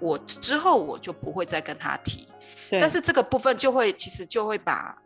[0.00, 2.28] 我之后我就不会再跟他提，
[2.72, 4.98] 但是这个部分就会其实就会把。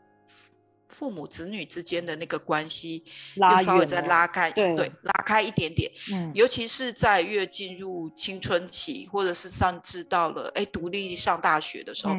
[0.98, 3.04] 父母子女之间的那个关系
[3.36, 5.88] 又稍微再拉开，对，拉开一点点。
[6.12, 12.16] 嗯，尤其是在越进入青春期，或者是上至到了哎独立上大学的时候，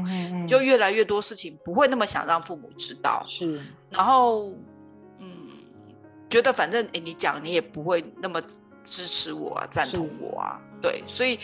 [0.48, 3.22] 就越来越多事情不会那么想让父母知道。
[3.26, 4.54] 是，然后
[5.18, 5.28] 嗯，
[6.30, 8.42] 觉得反正哎你讲你也不会那么
[8.84, 11.38] 支持我啊，赞同我啊，对，所以。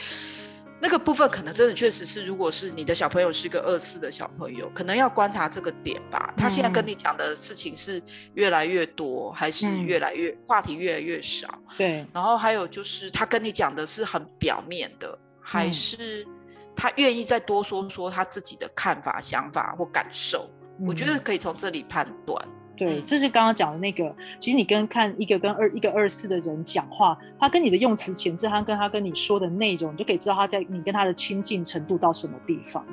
[0.81, 6.33] 那个部分可能真的确实是，如果是你的小朋友是一个二四的小朋友，可能要观察这个点吧。
[6.37, 8.01] 他现在跟你讲的事情是
[8.33, 11.59] 越来越多，还是越来越话题越来越少？
[11.77, 12.05] 对。
[12.13, 16.27] 然后还有就是他跟你讲的是很表面的，还是
[16.75, 20.49] 他愿意再多说说他自己的看法、想法或感受？
[20.85, 22.47] 我觉得可以从这里判断。
[22.75, 24.13] 对，这是刚刚讲的那个。
[24.39, 32.85] 其实你跟看一个跟二一个二四的人讲话，他跟你的用词遣字，他跟他跟你说的内容，你就可以知道他在你跟他的亲近程度到什么地方。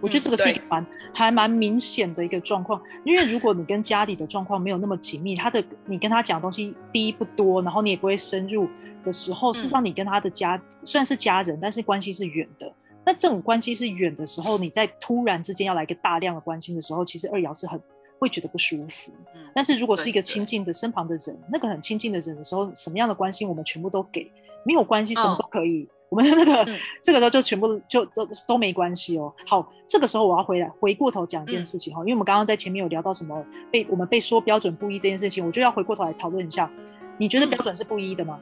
[0.00, 2.80] 我觉得这个是一个蛮还蛮明显的一个状况。
[3.04, 8.68] 因为如果你跟家里的状况没有那么紧密，他的你跟他讲东西第一不多，然后你也不会深入
[9.02, 12.72] 的时候，事实上你跟他的家虽然是家人，但是关系是远的。
[13.04, 17.80] 那这种关系是远的时候，你在突然之间要来一个大量的关心的时候，其实二爻是很
[18.18, 19.12] 会觉得不舒服。
[19.34, 24.30] 嗯但是如果是一个对亲近的身旁的人，那个很亲近的人的时候，什么样的关心我们全部都给，
[24.64, 25.88] 没有关系，什么都可以。
[26.10, 29.30] 我们的那个、嗯这个时候就全部就都都没关系哦。
[29.46, 36.70] 好，这个时候我要回来回过头讲一件嗯事情哈、因为我们刚刚在前面有聊到什么被我们被说标准不一这件事情，我就要回过头来讨论一下，
[37.18, 38.40] 你觉得嗯标准是不一的吗？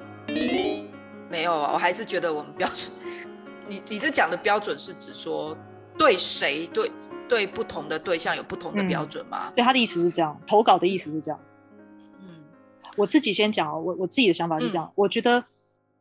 [1.28, 2.92] 没有啊，我还是觉得我们标准，
[3.66, 5.56] 你你是讲的标准是指说
[5.98, 6.90] 对谁对
[7.28, 8.88] 对不同的对象有不同的嗯。
[8.88, 9.52] 标准吗？
[9.54, 11.40] 对，他的意思是这样，投稿的意思是这样。
[12.20, 12.28] 嗯。
[12.96, 15.42] 我自己先讲哦，我我自己的想法是这样，我觉得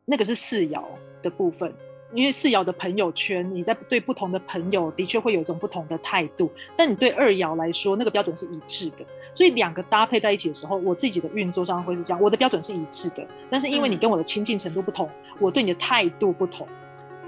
[0.04, 0.82] 那个是四爻
[1.22, 1.72] 的部分，
[2.14, 9.04] 因为四爻的朋友圈，你在对不同的朋友的确会有一种不同的态度，但你对二爻来说，那个标准是一致的，
[9.34, 13.98] 所以两个搭配在一起的时候，我自己的运作上会是这样，我的标准是一致的，但是因为你嗯。
[13.98, 16.66] 跟我的亲近程度不同，我对你的态度不同，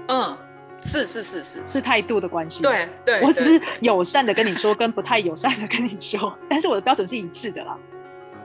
[0.07, 0.37] 嗯，
[0.81, 2.61] 是是是是是态度的关系。。
[2.61, 7.77] 对对，我只是友善的跟你说，跟不太友善的跟你说，但是我的标准是一致的啦。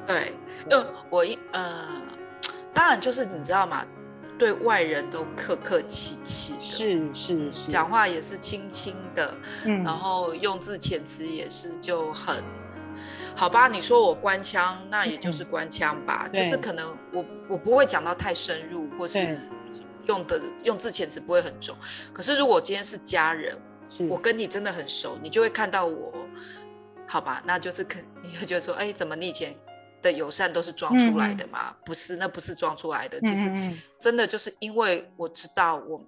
[0.06, 0.32] 对，
[0.70, 1.84] 呃，我一呃，
[2.72, 3.84] 当然就是你知道吗？
[4.36, 9.32] 对外人都客客气气的，是是嗯是，讲话也是轻轻的，
[9.64, 12.42] 嗯，然后用字遣词也是就很。
[13.36, 19.48] 好吧，你说我官腔，那也就是官腔吧，就是可能我我不会讲到太深入，或是
[20.06, 21.76] 用的用字遣词不会很重。
[22.12, 23.56] 可是如果今天是家人，
[23.88, 26.12] 是我跟你真的很熟，你就会看到我，
[27.06, 29.54] 好吧，那就是可你会觉得说，哎，怎么你以前
[30.00, 31.74] 的友善都是装出来的嘛？
[31.84, 33.50] 不是，那不是装出来的，其实
[33.98, 36.04] 真的就是因为我知道我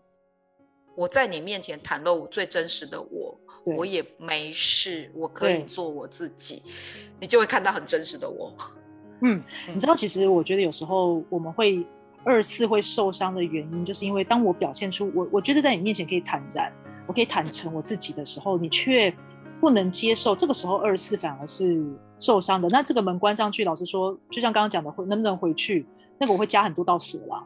[0.97, 3.39] 我在你面前袒露我最真实的我，
[3.77, 6.63] 我也没事，我可以做我自己，
[7.21, 8.57] 你就会看到很真实的我。
[9.23, 11.87] 嗯， 你知道，其实我觉得有时候我们会
[12.27, 16.73] 二次会受伤的原因，就是因为当我表现出我，我觉得在你面前可以坦然，
[17.07, 19.15] 我可以坦诚我自己的时候，你却
[19.61, 21.81] 不能接受，这个时候二次反而是
[22.19, 22.69] 受伤的。
[22.69, 25.87] 那这个门关上去，老实说，就像刚刚讲的，会能不能回去，
[26.19, 27.45] 那个我会加很多道锁啦。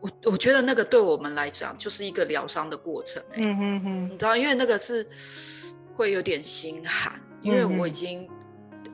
[0.00, 5.06] 我我觉得那个对我们来讲就是一个疗伤的过程、欸，嗯哼哼，你知道，因为那个是
[5.94, 8.28] 会有点心寒，因为嗯嗯我已经、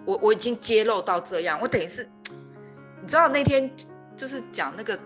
[0.04, 2.08] 我我已经揭露到这样，我等于是，
[3.02, 3.68] 你知道那天
[4.20, 4.98] 就是讲那个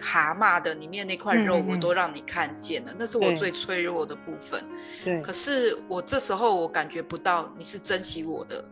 [0.00, 4.64] 蛤蟆的里面那块肉，我都让你看见了，那是我最脆弱的部分。
[5.04, 5.20] 对。
[5.20, 8.64] 可，是我这时候我感觉不到你是珍惜我的，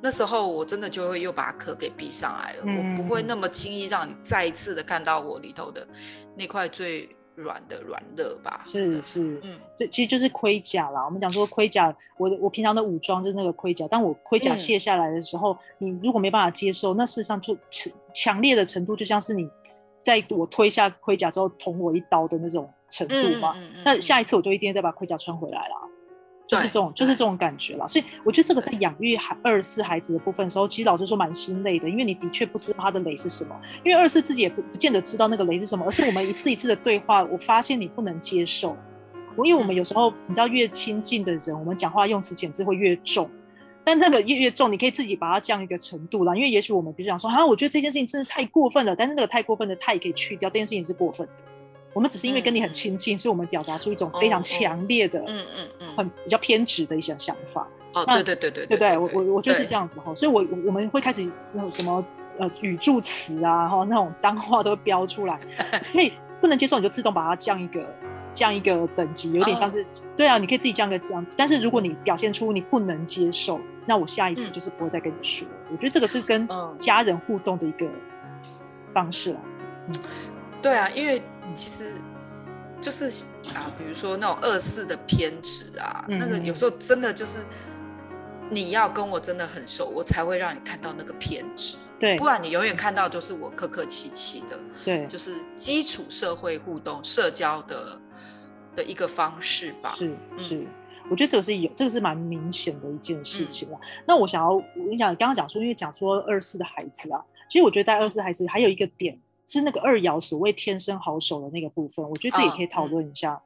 [0.00, 5.84] 那时候我真的就会又把壳给闭上来了，我不会那么轻易让你再一次的看到我里头的
[6.36, 7.08] 那块最
[7.40, 8.60] 软的软的吧。
[8.62, 11.04] 是是，嗯，这其实就是盔甲啦。
[11.04, 19.48] 我们讲说盔甲，我的我平常的武装就是那个盔甲，当我盔甲嗯卸下来的时候，你如果没办法接受，那事实上就强强烈的程度，就像是你
[20.02, 23.54] 在我推下盔甲之后捅我一刀的那种程度嘛。
[23.56, 25.76] 嗯嗯嗯那下一次我就一定再把盔甲穿回来啦。
[26.50, 27.86] 就是这种，就是这种感觉啦。
[27.86, 38.76] 所以我觉得这个在养育孩二四孩子的部分的时候，其实老实说蛮心累的，因为你的确不知道他的雷是什么，因为二四自己也不不见得知道那个雷是什么，而是我们一次一次的对话，我发现你不能接受。
[39.36, 43.30] 我因为我们有时候你知道，越亲近的人，我们讲话用词简直会越重，
[43.84, 46.34] 但那个越越重，你可以自己把它降一个程度啦。
[46.34, 51.32] 因为也许我们比如讲说，啊，我觉得这件事情真的太过分了，但是那个太过分的太可以去掉，这件事情是过分的。
[51.92, 57.66] 我们只是因为跟你很亲近，所以我们表达出一种非常强烈的、嗯嗯嗯，很比较偏执的一些想法。
[57.92, 58.96] 哦，那对对对对对不对？
[58.96, 62.04] 我我我就是这样子哈，所以我我我们会开始那种什么
[62.38, 65.40] 呃语助词啊，哈那种脏话都会标出来，
[65.90, 67.84] 所以不能接受你就自动把它降一个
[68.32, 69.84] 降一个等级，有点像是、
[70.16, 74.52] 对啊，你可以自己降个降，但是如果你表现出你不能接受，那我下一次嗯。
[74.52, 75.46] 就是不会再跟你说。
[75.72, 76.76] 我觉得这个是跟嗯。
[76.78, 77.88] 家人互动的一个
[78.92, 79.40] 方式啦。
[80.62, 81.20] 对啊，因为
[81.54, 81.92] 其实
[82.80, 83.06] 就是
[83.54, 87.38] 啊，比如说那种二四的偏执啊，那个有时候真的就是
[88.50, 92.16] 你要跟我真的很熟，我才会让你看到那个偏执，对。
[92.16, 98.00] 不然你永远看到就是我客客气气的，对，就是基础社会互动、社交的
[98.74, 99.94] 的一个方式吧。
[99.96, 100.38] 是嗯。
[100.42, 100.66] 是，
[101.10, 103.78] 我觉得这个是有，这个是蛮明显的一件事嗯情了。
[104.06, 109.18] 那我想要，我跟你讲，刚刚讲说，因为讲说二四的孩子啊，其实我觉得在二四孩子还有一个点
[109.50, 113.42] 是那个二爻所谓天生好手的那个部分，我觉得这也嗯可以讨嗯论一下。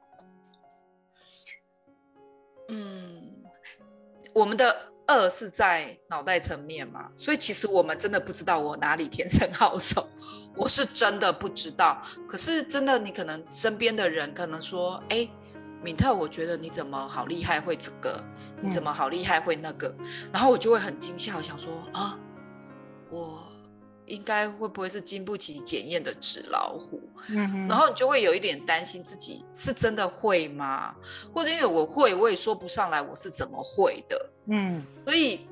[2.68, 3.32] 嗯，
[4.34, 10.06] 我们的二是在脑袋层面嘛，所以其实我们真的不知道我哪里天生好手，
[10.56, 12.00] 我是真的不知道。
[12.28, 15.28] 可是真的，你可能身边的人可能说，哎，
[15.82, 18.18] 敏特，我觉得你怎么好厉害会这个，
[18.62, 19.94] 你怎么好厉害会那个，
[20.32, 22.23] 然后我就会很惊吓，我想说啊，我
[24.06, 27.00] 应该会不会是经不起检验的纸老虎？
[27.30, 30.94] 嗯然后你就会有一点担心自己是真的会吗？
[31.32, 34.30] 或者因为我会，我也说不上来我是怎么会的。
[34.46, 35.46] 嗯所以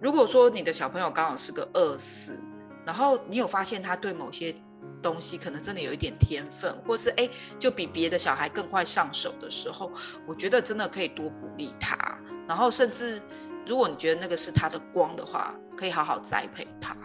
[0.00, 2.40] 如果说你的小朋友刚好是个二四，
[2.84, 4.54] 然后你有发现他对某些
[5.00, 7.28] 东西可能真的有一点天分，或是哎
[7.58, 9.90] 就比别的小孩更快上手的时候，
[10.26, 13.22] 我觉得真的可以多鼓励他，然后甚至
[13.64, 16.96] 如果你觉得那个是他的光的话，可以好好栽培他。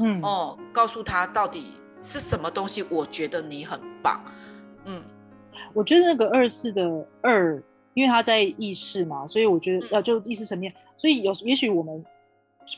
[0.00, 1.72] 嗯哦，告诉他到底
[2.02, 4.22] 是什么东西，我觉得你很棒。
[4.84, 5.02] 嗯，
[5.72, 7.62] 我觉得那个二四的二，
[7.94, 12.04] 因为他在意识嘛，所以我觉得嗯呃，就意识层面，所以有也许我们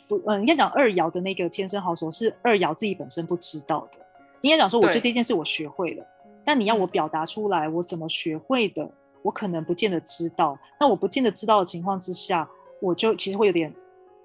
[0.06, 3.98] 不，嗯、应该讲二爻的那个天生好手是二爻自己本身不知道的。
[4.42, 6.06] 应该讲说，我对这件事我学会了，
[6.44, 8.88] 但你要我嗯表达出来，我怎么学会的，
[9.22, 10.56] 我可能不见得知道。
[10.78, 12.48] 那我不见得知道的情况之下，
[12.80, 13.74] 我就其实会有点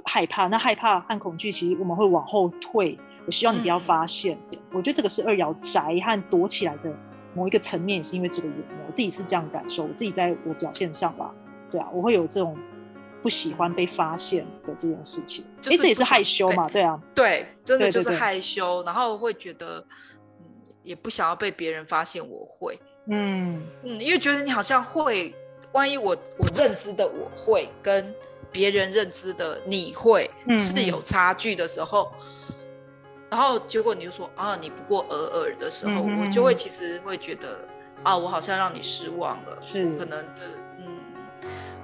[0.06, 0.48] 害怕。
[0.48, 2.98] 那害怕和恐惧，其实我们会往后退。
[3.26, 4.38] 我希望你不要嗯发现。
[4.72, 6.92] 我觉得这个是二爻宅和躲起来的
[7.36, 8.64] 某一个层面，也是因为这个原因。
[8.88, 11.32] 我自己是这样感受，我自己在我表现上吧，
[11.70, 12.58] 对啊，我会有这种
[13.22, 15.46] 不喜欢被发现的这件事情。
[15.58, 19.86] 哎、这也是害羞嘛，对啊，对，真的就是害羞，然后会觉得，
[20.40, 20.46] 嗯，
[20.84, 25.32] 也不想要被别人发现我会，嗯嗯，因为觉得你好像会，
[25.74, 28.12] 万一我我认知的我会跟
[28.52, 32.12] 别人认知的你会嗯是有差距的时候，
[33.30, 37.60] 然后结果你就说啊，你不过尔尔的时候，嗯我就会其实会觉得
[38.04, 39.96] 啊，我好像让你失望了，是。
[39.96, 40.42] 可能的，
[40.80, 40.98] 嗯，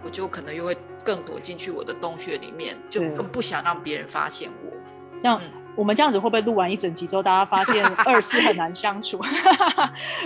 [0.04, 4.72] 我就可能又会更躲进去我的洞穴里面，就更不想让别人发现我。
[5.22, 9.20] 这样、嗯我们这样子会不会录完一整集之后，大家发现 二四很难相处？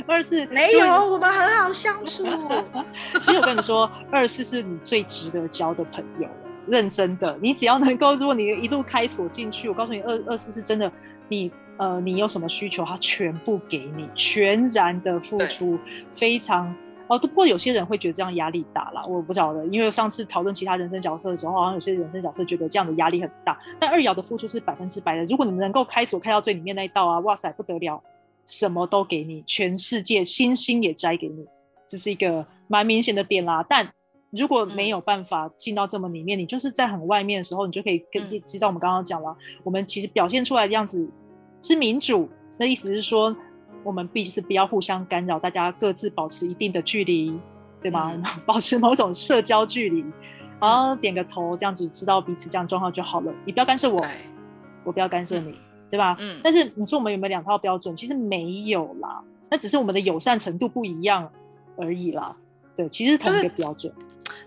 [0.07, 2.25] 二四没有，我们很好相处。
[3.21, 6.33] 其实我跟你说，二四是你最值得交的朋友了，
[6.67, 7.37] 认真的。
[7.41, 10.89] 你只要能够，如果你一路开锁进去，我告诉你，二二四是真的，
[11.27, 15.77] 你呃，你有什么需求，他全部给你，全然的付出，
[16.11, 16.73] 非常。
[17.11, 23.59] 哦，不过有些人会觉得这样压力大啦，我不晓得，因为上次讨论其他人生角色的时候，好像有些人生角色觉得这样的压力很大。
[23.77, 28.01] 但二爻的付出是百分之百的，如果你们能够开锁开到最里面那一道啊，哇塞，不得了，
[28.45, 31.45] 什么都给你，全世界星星也摘给你，
[31.85, 33.61] 这是一个蛮明显的点啦。
[33.67, 33.85] 但
[34.29, 39.35] 如果没有办法进到这么里面，你就是在很外面的时候，你就可以跟嗯知道我们刚刚讲了，
[39.65, 41.05] 我们其实表现出来的样子
[41.61, 43.35] 是民主，那意思是说，
[43.83, 47.39] 我们必是不要互相干扰，大家各自保持一定的距离，
[47.81, 48.11] 对吗？
[48.13, 50.05] 嗯 保持某种社交距离，
[50.59, 53.33] 然后点个头，这样子知道彼此这样状况就好了。
[53.45, 54.05] 你不要干涉我，
[54.83, 55.55] 我不要干涉你，
[55.89, 56.15] 对吧？
[56.19, 57.95] 嗯但是你说我们有没有两套标准？
[57.95, 61.29] 其实没有啦，那只是我们的友善程度不一样
[61.77, 62.35] 而已啦。
[62.75, 63.91] 对，其实是同一个标准。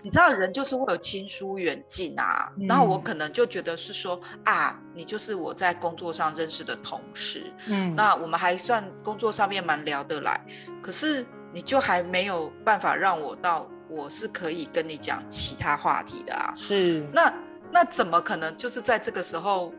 [0.05, 10.39] 你知道人就是会有亲疏远近啊，然后我可能就觉得是说啊，你就是我在工作上认识的同事，嗯，那我们还算工作上面蛮聊得来，
[10.83, 11.25] 可是
[11.55, 17.03] 你就还没有办法让我到我是可以跟你讲其他话题的啊，是。
[17.11, 17.33] 那
[17.73, 19.73] 那怎么可能就是在这个时候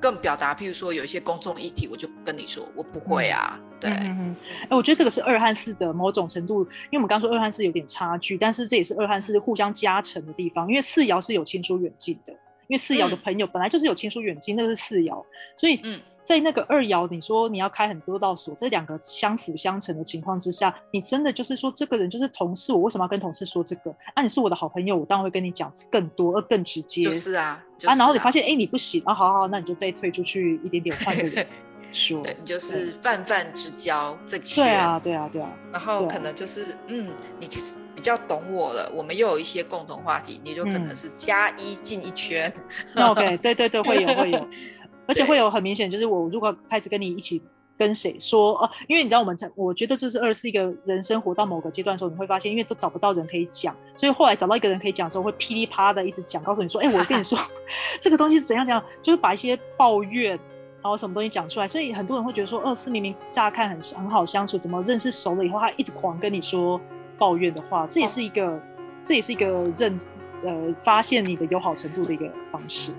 [0.00, 0.54] 更表达？
[0.54, 4.36] 譬如说有一些公众议题，我就跟你说我不会啊，对，嗯嗯嗯，
[4.68, 10.68] 哎、我觉得这个是二和四的某种程度，因为我们刚说二和四有点差距，但是这也是二和四互相加成的地方。
[10.68, 12.32] 因为四爻是有亲疏远近的，
[12.68, 15.24] 因为四爻的嗯朋友本来就是有亲疏远近，那个是四爻，
[15.56, 23.90] 所以嗯在那个二爻，你说你要开很多道锁，这两个相辅相成的情况之下，你真的就是说这个人就是同事，我为什么要跟同事说这个？
[24.14, 27.02] 啊，你是我的好朋友，我当然会跟你讲更多，而更直接。
[27.02, 31.44] 就是啊，就啊，然后你发现哎、诶你不行啊，好好好，那你就被退出去一点点，换个人
[31.92, 32.20] 说。
[32.22, 35.48] 对，你就是泛泛之交这圈，对啊，对啊，对啊。
[35.70, 37.48] 然后可能就是嗯，你
[37.94, 42.52] 比较懂我了，我们又有一些共同话题，你就可能嗯是加一进一圈，
[42.96, 44.48] 那 OK，对对对，会有会有，
[45.06, 47.42] 而且会有很明显，就是我如果开始跟你一起
[47.78, 57.38] 跟谁说哦、因为你知道我们才，我觉得这是二是一个人生活到某个阶段的时候，你会发现，因为都找不到人可以讲，所以后来找到一个人可以讲的时候，会噼里啪啦的一直讲，告诉你说，哎、我跟你说
[58.00, 60.38] 这个东西是怎样怎样，就是把一些抱怨。
[60.82, 66.80] 然后什么东西讲出来，所以很多人会觉得说，二四明明乍看很很好相处，怎么认识熟了以后，他一直狂跟你说
[67.16, 68.60] 抱怨的话，这也是一个，
[69.04, 69.96] 这也是一个认
[70.42, 72.90] 呃发现你的友好程度的一个方式。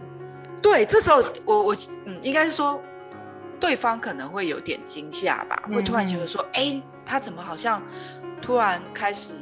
[0.62, 1.76] 对，这时候我我
[2.06, 2.80] 嗯，应该是说
[3.60, 7.82] 对方可能会有点惊吓吧，会突然觉得说，哎、他怎么好像
[8.42, 9.34] 突然开始。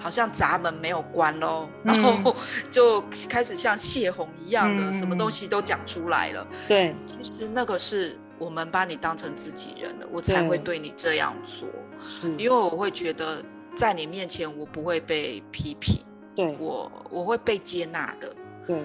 [0.00, 2.34] 好像闸门没有关喽，然后
[2.70, 6.46] 就开始像泄洪一样的，嗯什么东西都讲出来了。
[6.66, 11.68] 对，其实那个是我们把你当成自己人了，我才会对你这样做，
[12.08, 13.44] 是，因为我会觉得
[13.76, 16.02] 在你面前我不会被批评，
[16.34, 16.56] 对。
[16.58, 18.34] 我我会被接纳的。
[18.66, 18.82] 对，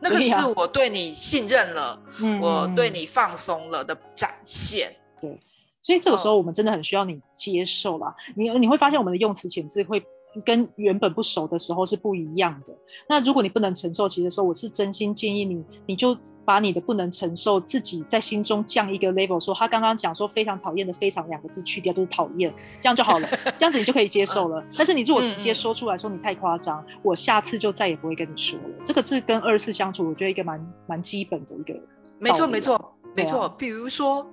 [0.00, 4.94] 那个是我对你信任了，嗯我对你放松了的展现。
[5.20, 5.40] 对。
[5.82, 8.14] 所以这个时候我们真的很需要你接受啦。
[8.34, 9.98] 你你会发现我们的用词遣字会
[10.44, 12.74] 跟原本不熟的时候是不一样的。
[13.08, 24.64] 那如果你不能承受，其实说我是真心建议你，你就把你的不能承受自己在心中降一个 level，说他刚刚讲说非常讨厌的非常两个字去掉，就是讨厌，这样就好了，这样子你就可以接受了。
[24.76, 28.64] 但是你如果直接说出来说你太夸张，我下次就再也不会跟你说了。
[28.84, 31.78] 这个是跟二次相处，我觉得一个蛮蛮基本的一个。
[32.18, 33.48] 没错，没错，没错。
[33.58, 34.26] 比如说，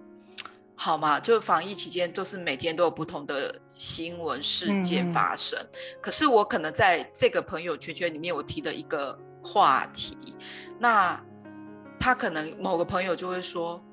[0.79, 5.11] 好嘛，就防疫期间都是每天都有不同的新闻事嗯件嗯。
[5.11, 5.59] 发生，
[5.99, 10.15] 可是我可能在这个朋友圈圈里面，我提的一个话题，
[10.79, 11.19] 那
[11.99, 13.83] 他可能某个朋友就会说，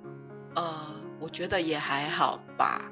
[0.55, 0.87] 呃，
[1.19, 2.83] 我觉得也还好吧，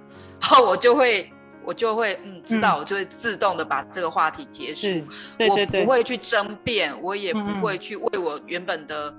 [0.40, 1.30] 然后我就会。
[1.64, 2.80] 我就会嗯知道，嗯。
[2.80, 4.88] 我就会自动的把这个话题结束。
[5.38, 9.14] 对对对，我不会去争辩，我也不会去为我原本的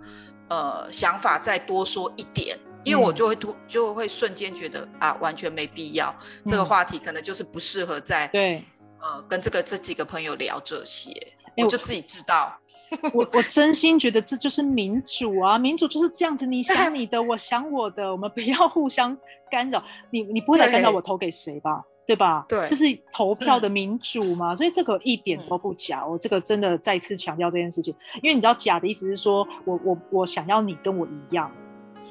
[0.49, 6.13] 呃想法再多说一点，因为我嗯就会突就会瞬间觉得啊，完全没必要。
[6.45, 8.63] 这个嗯话题可能就是不适合在对。
[8.99, 11.11] 呃跟这个这几个朋友聊这些，
[11.57, 12.57] 哎我就自己知道。
[13.11, 19.17] 我我真心觉得这就是民主啊，民主就是这样子，你想你的，我想我的，我们不要互相
[19.51, 19.83] 干扰。
[20.09, 21.83] 你你不会来干扰我投给谁吧？
[22.05, 22.45] 对吧？
[22.47, 26.05] 对这是投票的民主嘛，所以这个一点嗯都不假。
[26.05, 31.51] 我这个真的再次强调这件事情，因为你知道假的意思是说我我我想要你跟我一样，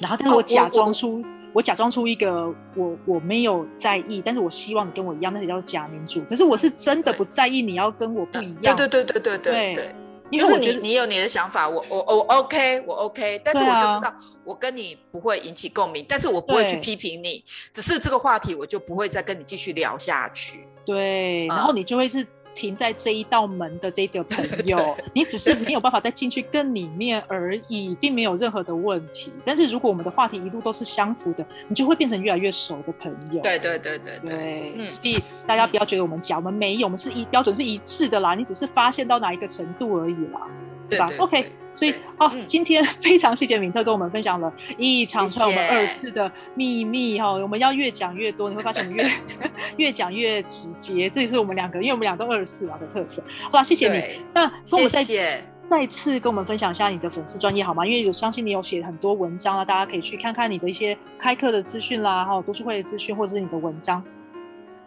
[0.02, 6.20] 然后，但是我假装出，我假装出一个我我没有在意，但是我希望你跟我一样，那是叫假民主。
[6.28, 8.76] 可是我是真的不在意，你要跟我不一样。
[8.76, 9.94] 对对对对对对对，
[10.38, 13.40] 就是你，你有你的想法，我我我 OK，我 OK。
[13.44, 20.66] 但是我就知道，我跟你不会引起共鸣，但是我不会去批评你，只是这个话题我就不会再跟你继续聊下去。
[20.84, 22.26] 对，然后你就会是。
[22.54, 29.32] 停在这一道门的这个朋友， 你只是没有办法再进去更里面而已，并没有任何的问题。
[29.44, 33.40] 但是如果我们的话题一路都是相符的，你就会变成越来越熟的朋友。
[33.42, 40.40] 对对对对对，对，嗯所以大家不要觉得我们假，我们没有，我们是一标准是一致的啦，你只是发现到哪一个程度而已啦。
[40.82, 49.10] 吧对吧？OK，对所以对好，嗯今天 非常谢谢敏特跟我们分享了一长串我们二四的秘密哈，我们要越讲越多，你会发现我们越
[49.76, 53.22] 越讲越直接，这也是我们两个，因为我们俩都二四啊的特色。
[53.50, 54.22] 好啦，谢谢你。
[54.34, 55.42] 那跟我再谢。
[55.70, 57.86] 再次跟我们分享一下你的粉丝专业好吗？
[57.86, 64.04] 因为有相信你有写很多文章啊，大家可以去看看你的一些开课的资讯啦，还有读书会的资讯，或者是你的文章。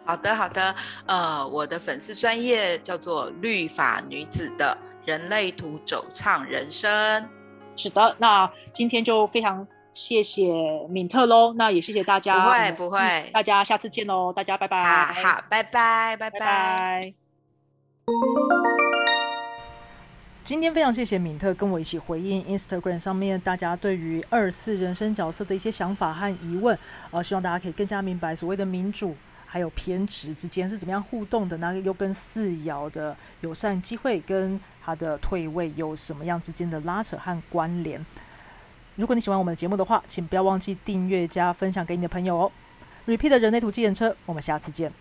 [0.04, 0.72] 好的好的，
[1.06, 7.26] 呃，我的粉丝专业叫做律法女子的人类图走唱人生。
[7.76, 10.52] 是的，那今天就非常谢谢
[10.90, 16.40] 敏特喽，那也谢谢大家，不会不会嗯大家下次见喽，大家拜拜，好好，拜拜拜拜拜。
[16.40, 17.14] 拜。
[20.42, 26.78] 今天非常谢谢敏特跟我一起回应 Instagram 上面大家对于二次人生角色的一些想法和疑问，
[27.10, 38.06] 呃，希望大家可以更加明白所谓的民主还有偏执之间是怎么样互动的，那又跟四爻的友善机会跟他的退位有什么样之间的拉扯和关联。
[38.94, 42.52] 如果你喜欢我们的节目的话，请不要忘记订阅加分享给你的朋友哦。
[43.04, 44.92] Repeat 的人类图纪人车，我们下次见。